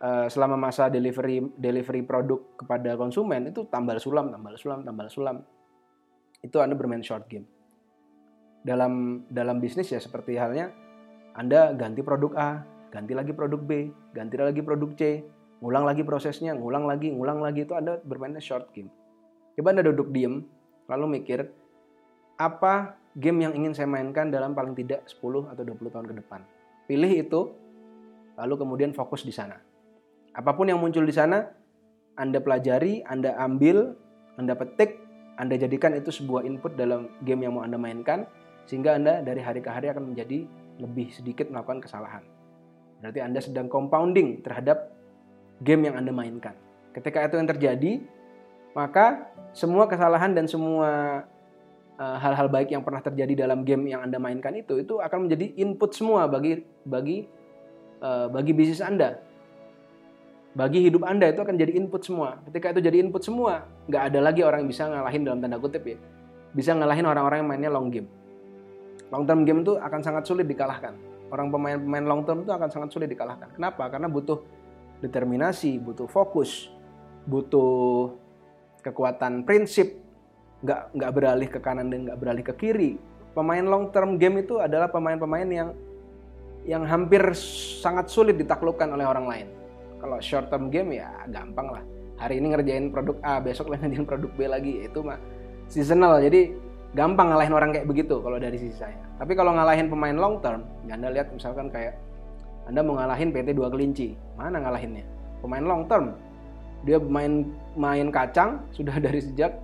eh, 0.03 0.27
selama 0.27 0.59
masa 0.59 0.91
delivery 0.91 1.45
delivery 1.55 2.03
produk 2.03 2.59
kepada 2.59 2.99
konsumen 2.99 3.51
itu 3.51 3.67
tambal 3.71 4.03
sulam 4.03 4.35
tambal 4.35 4.55
sulam 4.59 4.83
tambal 4.83 5.07
sulam. 5.07 5.37
Itu 6.43 6.59
anda 6.59 6.75
bermain 6.79 7.03
short 7.03 7.27
game. 7.31 7.47
Dalam 8.63 9.25
dalam 9.31 9.63
bisnis 9.63 9.91
ya 9.91 10.03
seperti 10.03 10.35
halnya 10.35 10.75
Anda 11.39 11.71
ganti 11.71 12.03
produk 12.03 12.35
A, 12.35 12.67
ganti 12.91 13.15
lagi 13.15 13.31
produk 13.31 13.63
B, 13.63 13.95
ganti 14.11 14.35
lagi 14.35 14.59
produk 14.59 14.91
C, 14.99 15.23
ngulang 15.59 15.85
lagi 15.85 16.03
prosesnya, 16.07 16.55
ngulang 16.55 16.87
lagi, 16.87 17.11
ngulang 17.11 17.43
lagi 17.43 17.67
itu 17.67 17.75
Anda 17.75 17.99
bermainnya 18.03 18.43
short 18.43 18.71
game. 18.71 18.91
Coba 19.59 19.75
Anda 19.75 19.83
duduk 19.87 20.15
diem, 20.15 20.47
lalu 20.87 21.21
mikir 21.21 21.51
apa 22.39 22.95
game 23.19 23.43
yang 23.43 23.53
ingin 23.59 23.75
saya 23.75 23.91
mainkan 23.91 24.31
dalam 24.31 24.55
paling 24.55 24.79
tidak 24.79 25.03
10 25.11 25.51
atau 25.51 25.63
20 25.67 25.91
tahun 25.91 26.07
ke 26.07 26.15
depan. 26.23 26.41
Pilih 26.87 27.11
itu, 27.11 27.41
lalu 28.39 28.55
kemudian 28.55 28.95
fokus 28.95 29.27
di 29.27 29.35
sana. 29.35 29.59
Apa 30.33 30.55
pun 30.55 30.71
yang 30.71 30.79
muncul 30.79 31.03
di 31.03 31.11
sana, 31.11 31.51
Anda 32.15 32.39
pelajari, 32.39 33.03
Anda 33.03 33.35
ambil, 33.43 33.99
Anda 34.39 34.55
petik, 34.55 35.03
Anda 35.35 35.59
jadikan 35.59 35.99
itu 35.99 36.15
sebuah 36.15 36.47
input 36.47 36.79
dalam 36.79 37.11
game 37.27 37.51
yang 37.51 37.59
mau 37.59 37.67
Anda 37.67 37.75
mainkan, 37.75 38.31
sehingga 38.71 38.95
Anda 38.95 39.27
dari 39.27 39.43
hari 39.43 39.59
ke 39.59 39.71
hari 39.71 39.91
akan 39.91 40.15
menjadi 40.15 40.47
lebih 40.79 41.11
sedikit 41.11 41.51
melakukan 41.51 41.83
kesalahan. 41.83 42.23
Berarti 43.03 43.19
Anda 43.19 43.43
sedang 43.43 43.67
compounding 43.67 44.47
terhadap 44.47 44.98
game 45.63 45.91
yang 45.91 45.99
Anda 45.99 46.15
mainkan. 46.15 46.55
Ketika 46.95 47.27
itu 47.27 47.35
yang 47.39 47.49
terjadi, 47.51 47.93
maka 48.75 49.31
semua 49.55 49.91
kesalahan 49.91 50.35
dan 50.35 50.47
semua 50.47 51.23
uh, 51.99 52.17
hal-hal 52.23 52.47
baik 52.49 52.71
yang 52.71 52.83
pernah 52.87 53.03
terjadi 53.03 53.47
dalam 53.47 53.67
game 53.67 53.91
yang 53.91 54.07
Anda 54.07 54.23
mainkan 54.23 54.55
itu 54.55 54.79
itu 54.79 55.03
akan 55.03 55.27
menjadi 55.27 55.55
input 55.59 55.91
semua 55.93 56.31
bagi 56.31 56.63
bagi 56.87 57.27
uh, 58.01 58.31
bagi 58.31 58.53
bisnis 58.55 58.83
Anda. 58.83 59.19
Bagi 60.57 60.83
hidup 60.83 61.07
Anda 61.07 61.31
itu 61.31 61.39
akan 61.45 61.55
jadi 61.55 61.77
input 61.77 62.03
semua. 62.03 62.41
Ketika 62.51 62.75
itu 62.75 62.81
jadi 62.83 62.99
input 63.05 63.23
semua, 63.23 63.69
nggak 63.87 64.03
ada 64.11 64.19
lagi 64.19 64.43
orang 64.43 64.67
yang 64.67 64.71
bisa 64.71 64.91
ngalahin 64.91 65.23
dalam 65.23 65.39
tanda 65.39 65.61
kutip 65.61 65.87
ya. 65.87 65.99
Bisa 66.51 66.75
ngalahin 66.75 67.07
orang-orang 67.07 67.45
yang 67.45 67.49
mainnya 67.49 67.71
long 67.71 67.93
game. 67.93 68.09
Long 69.13 69.23
term 69.29 69.47
game 69.47 69.63
itu 69.63 69.79
akan 69.79 70.01
sangat 70.03 70.27
sulit 70.27 70.51
dikalahkan. 70.51 70.97
Orang 71.29 71.53
pemain-pemain 71.53 72.05
long 72.09 72.25
term 72.25 72.43
itu 72.43 72.51
akan 72.51 72.69
sangat 72.73 72.91
sulit 72.91 73.07
dikalahkan. 73.13 73.55
Kenapa? 73.55 73.87
Karena 73.93 74.09
butuh 74.09 74.41
determinasi, 75.01 75.79
butuh 75.79 76.11
fokus, 76.11 76.71
butuh 77.27 78.15
kekuatan 78.83 79.47
prinsip, 79.47 79.99
nggak 80.63 80.95
nggak 80.95 81.13
beralih 81.15 81.49
ke 81.49 81.59
kanan 81.63 81.91
dan 81.91 82.09
nggak 82.09 82.19
beralih 82.19 82.45
ke 82.45 82.55
kiri. 82.59 82.93
Pemain 83.37 83.63
long 83.63 83.95
term 83.95 84.19
game 84.19 84.43
itu 84.43 84.59
adalah 84.59 84.91
pemain-pemain 84.91 85.47
yang 85.47 85.71
yang 86.67 86.83
hampir 86.85 87.23
sangat 87.81 88.11
sulit 88.11 88.35
ditaklukkan 88.35 88.91
oleh 88.91 89.07
orang 89.07 89.27
lain. 89.27 89.49
Kalau 89.99 90.19
short 90.19 90.51
term 90.51 90.71
game 90.71 90.99
ya 90.99 91.11
gampang 91.31 91.71
lah. 91.71 91.83
Hari 92.19 92.43
ini 92.43 92.51
ngerjain 92.51 92.91
produk 92.91 93.15
A, 93.23 93.39
besok 93.39 93.71
lagi 93.71 93.87
ngerjain 93.87 94.07
produk 94.07 94.31
B 94.35 94.41
lagi. 94.51 94.75
Itu 94.83 95.07
mah 95.07 95.23
seasonal. 95.71 96.19
Jadi 96.19 96.51
gampang 96.97 97.31
ngalahin 97.31 97.55
orang 97.55 97.71
kayak 97.71 97.87
begitu 97.87 98.19
kalau 98.19 98.43
dari 98.43 98.59
sisi 98.59 98.75
saya. 98.75 98.99
Tapi 99.23 99.39
kalau 99.39 99.55
ngalahin 99.55 99.87
pemain 99.87 100.17
long 100.17 100.43
term, 100.43 100.67
ya 100.91 100.99
Anda 100.99 101.15
lihat 101.15 101.31
misalkan 101.31 101.71
kayak 101.71 101.95
Anda 102.69 102.85
mau 102.85 103.01
ngalahin 103.01 103.33
PT 103.33 103.57
2 103.57 103.73
kelinci. 103.73 104.13
Mana 104.37 104.61
ngalahinnya? 104.61 105.03
Pemain 105.41 105.65
long 105.65 105.89
term. 105.89 106.13
Dia 106.85 107.01
main 107.01 107.49
main 107.75 108.13
kacang 108.13 108.61
sudah 108.77 109.01
dari 109.05 109.25
sejak 109.25 109.57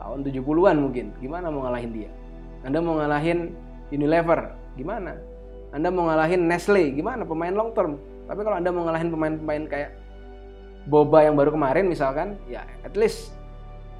tahun 0.00 0.24
70-an 0.24 0.76
mungkin. 0.80 1.12
Gimana 1.20 1.52
mau 1.52 1.68
ngalahin 1.68 1.92
dia? 1.92 2.10
Anda 2.64 2.80
mau 2.80 2.96
ngalahin 2.96 3.52
Unilever, 3.92 4.56
gimana? 4.74 5.20
Anda 5.70 5.92
mau 5.92 6.08
ngalahin 6.08 6.48
Nestle, 6.48 6.96
gimana? 6.96 7.28
Pemain 7.28 7.52
long 7.52 7.76
term. 7.76 8.00
Tapi 8.24 8.40
kalau 8.40 8.56
Anda 8.56 8.70
mau 8.72 8.88
ngalahin 8.88 9.12
pemain-pemain 9.12 9.64
kayak 9.68 9.90
Boba 10.88 11.28
yang 11.28 11.36
baru 11.36 11.52
kemarin 11.52 11.92
misalkan, 11.92 12.40
ya 12.48 12.64
at 12.80 12.96
least 12.96 13.36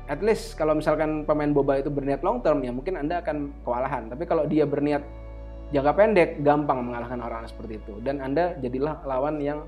at 0.09 0.25
least 0.25 0.57
kalau 0.57 0.73
misalkan 0.73 1.29
pemain 1.29 1.53
Boba 1.53 1.77
itu 1.77 1.93
berniat 1.93 2.25
long 2.25 2.41
term 2.41 2.65
ya 2.65 2.73
mungkin 2.73 2.97
Anda 2.97 3.21
akan 3.21 3.53
kewalahan. 3.63 4.09
Tapi 4.09 4.25
kalau 4.25 4.49
dia 4.49 4.65
berniat 4.65 5.05
jangka 5.71 5.93
pendek, 5.95 6.31
gampang 6.43 6.83
mengalahkan 6.83 7.19
orang-orang 7.23 7.51
seperti 7.51 7.79
itu. 7.79 7.95
Dan 8.03 8.19
Anda 8.19 8.59
jadilah 8.59 9.03
lawan 9.07 9.39
yang 9.39 9.67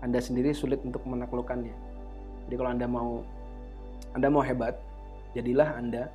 Anda 0.00 0.20
sendiri 0.20 0.52
sulit 0.52 0.80
untuk 0.84 1.04
menaklukkannya. 1.04 1.72
Jadi 2.48 2.54
kalau 2.56 2.70
Anda 2.72 2.86
mau 2.88 3.10
Anda 4.12 4.28
mau 4.28 4.44
hebat, 4.44 4.76
jadilah 5.36 5.76
Anda 5.76 6.08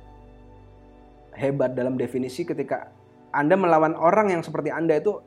hebat 1.34 1.74
dalam 1.78 1.94
definisi 1.94 2.42
ketika 2.42 2.90
Anda 3.30 3.54
melawan 3.54 3.94
orang 3.94 4.34
yang 4.34 4.42
seperti 4.42 4.74
Anda 4.74 4.98
itu 4.98 5.18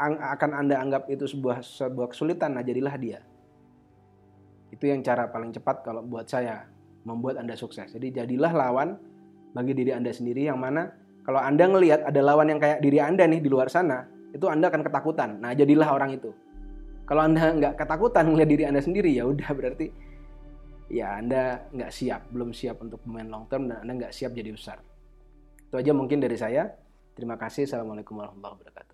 akan 0.00 0.56
Anda 0.56 0.80
anggap 0.80 1.12
itu 1.12 1.28
sebuah 1.28 1.60
sebuah 1.60 2.16
kesulitan, 2.16 2.56
nah 2.56 2.64
jadilah 2.64 2.96
dia. 2.96 3.20
Itu 4.72 4.88
yang 4.88 5.04
cara 5.04 5.28
paling 5.28 5.52
cepat 5.52 5.84
kalau 5.84 6.00
buat 6.00 6.24
saya 6.24 6.64
membuat 7.04 7.36
Anda 7.40 7.52
sukses. 7.52 7.92
Jadi 7.92 8.16
jadilah 8.16 8.52
lawan 8.52 8.96
bagi 9.52 9.76
diri 9.76 9.92
Anda 9.92 10.08
sendiri 10.08 10.48
yang 10.48 10.56
mana 10.56 10.88
kalau 11.30 11.46
Anda 11.46 11.70
ngelihat 11.70 12.10
ada 12.10 12.20
lawan 12.26 12.50
yang 12.50 12.58
kayak 12.58 12.82
diri 12.82 12.98
Anda 12.98 13.22
nih 13.22 13.38
di 13.38 13.46
luar 13.46 13.70
sana, 13.70 14.02
itu 14.34 14.50
Anda 14.50 14.66
akan 14.66 14.82
ketakutan. 14.82 15.38
Nah, 15.38 15.54
jadilah 15.54 15.94
orang 15.94 16.18
itu. 16.18 16.34
Kalau 17.06 17.22
Anda 17.22 17.54
nggak 17.54 17.78
ketakutan 17.78 18.34
melihat 18.34 18.50
diri 18.50 18.64
Anda 18.66 18.82
sendiri, 18.82 19.14
ya 19.14 19.30
udah 19.30 19.46
berarti 19.54 19.94
ya 20.90 21.22
Anda 21.22 21.70
nggak 21.70 21.90
siap, 21.94 22.34
belum 22.34 22.50
siap 22.50 22.82
untuk 22.82 22.98
pemain 23.06 23.30
long 23.30 23.46
term 23.46 23.70
dan 23.70 23.86
Anda 23.86 24.02
nggak 24.02 24.10
siap 24.10 24.34
jadi 24.34 24.50
besar. 24.50 24.82
Itu 25.70 25.78
aja 25.78 25.94
mungkin 25.94 26.18
dari 26.18 26.34
saya. 26.34 26.66
Terima 27.14 27.38
kasih. 27.38 27.70
Assalamualaikum 27.70 28.18
warahmatullahi 28.18 28.54
wabarakatuh. 28.58 28.89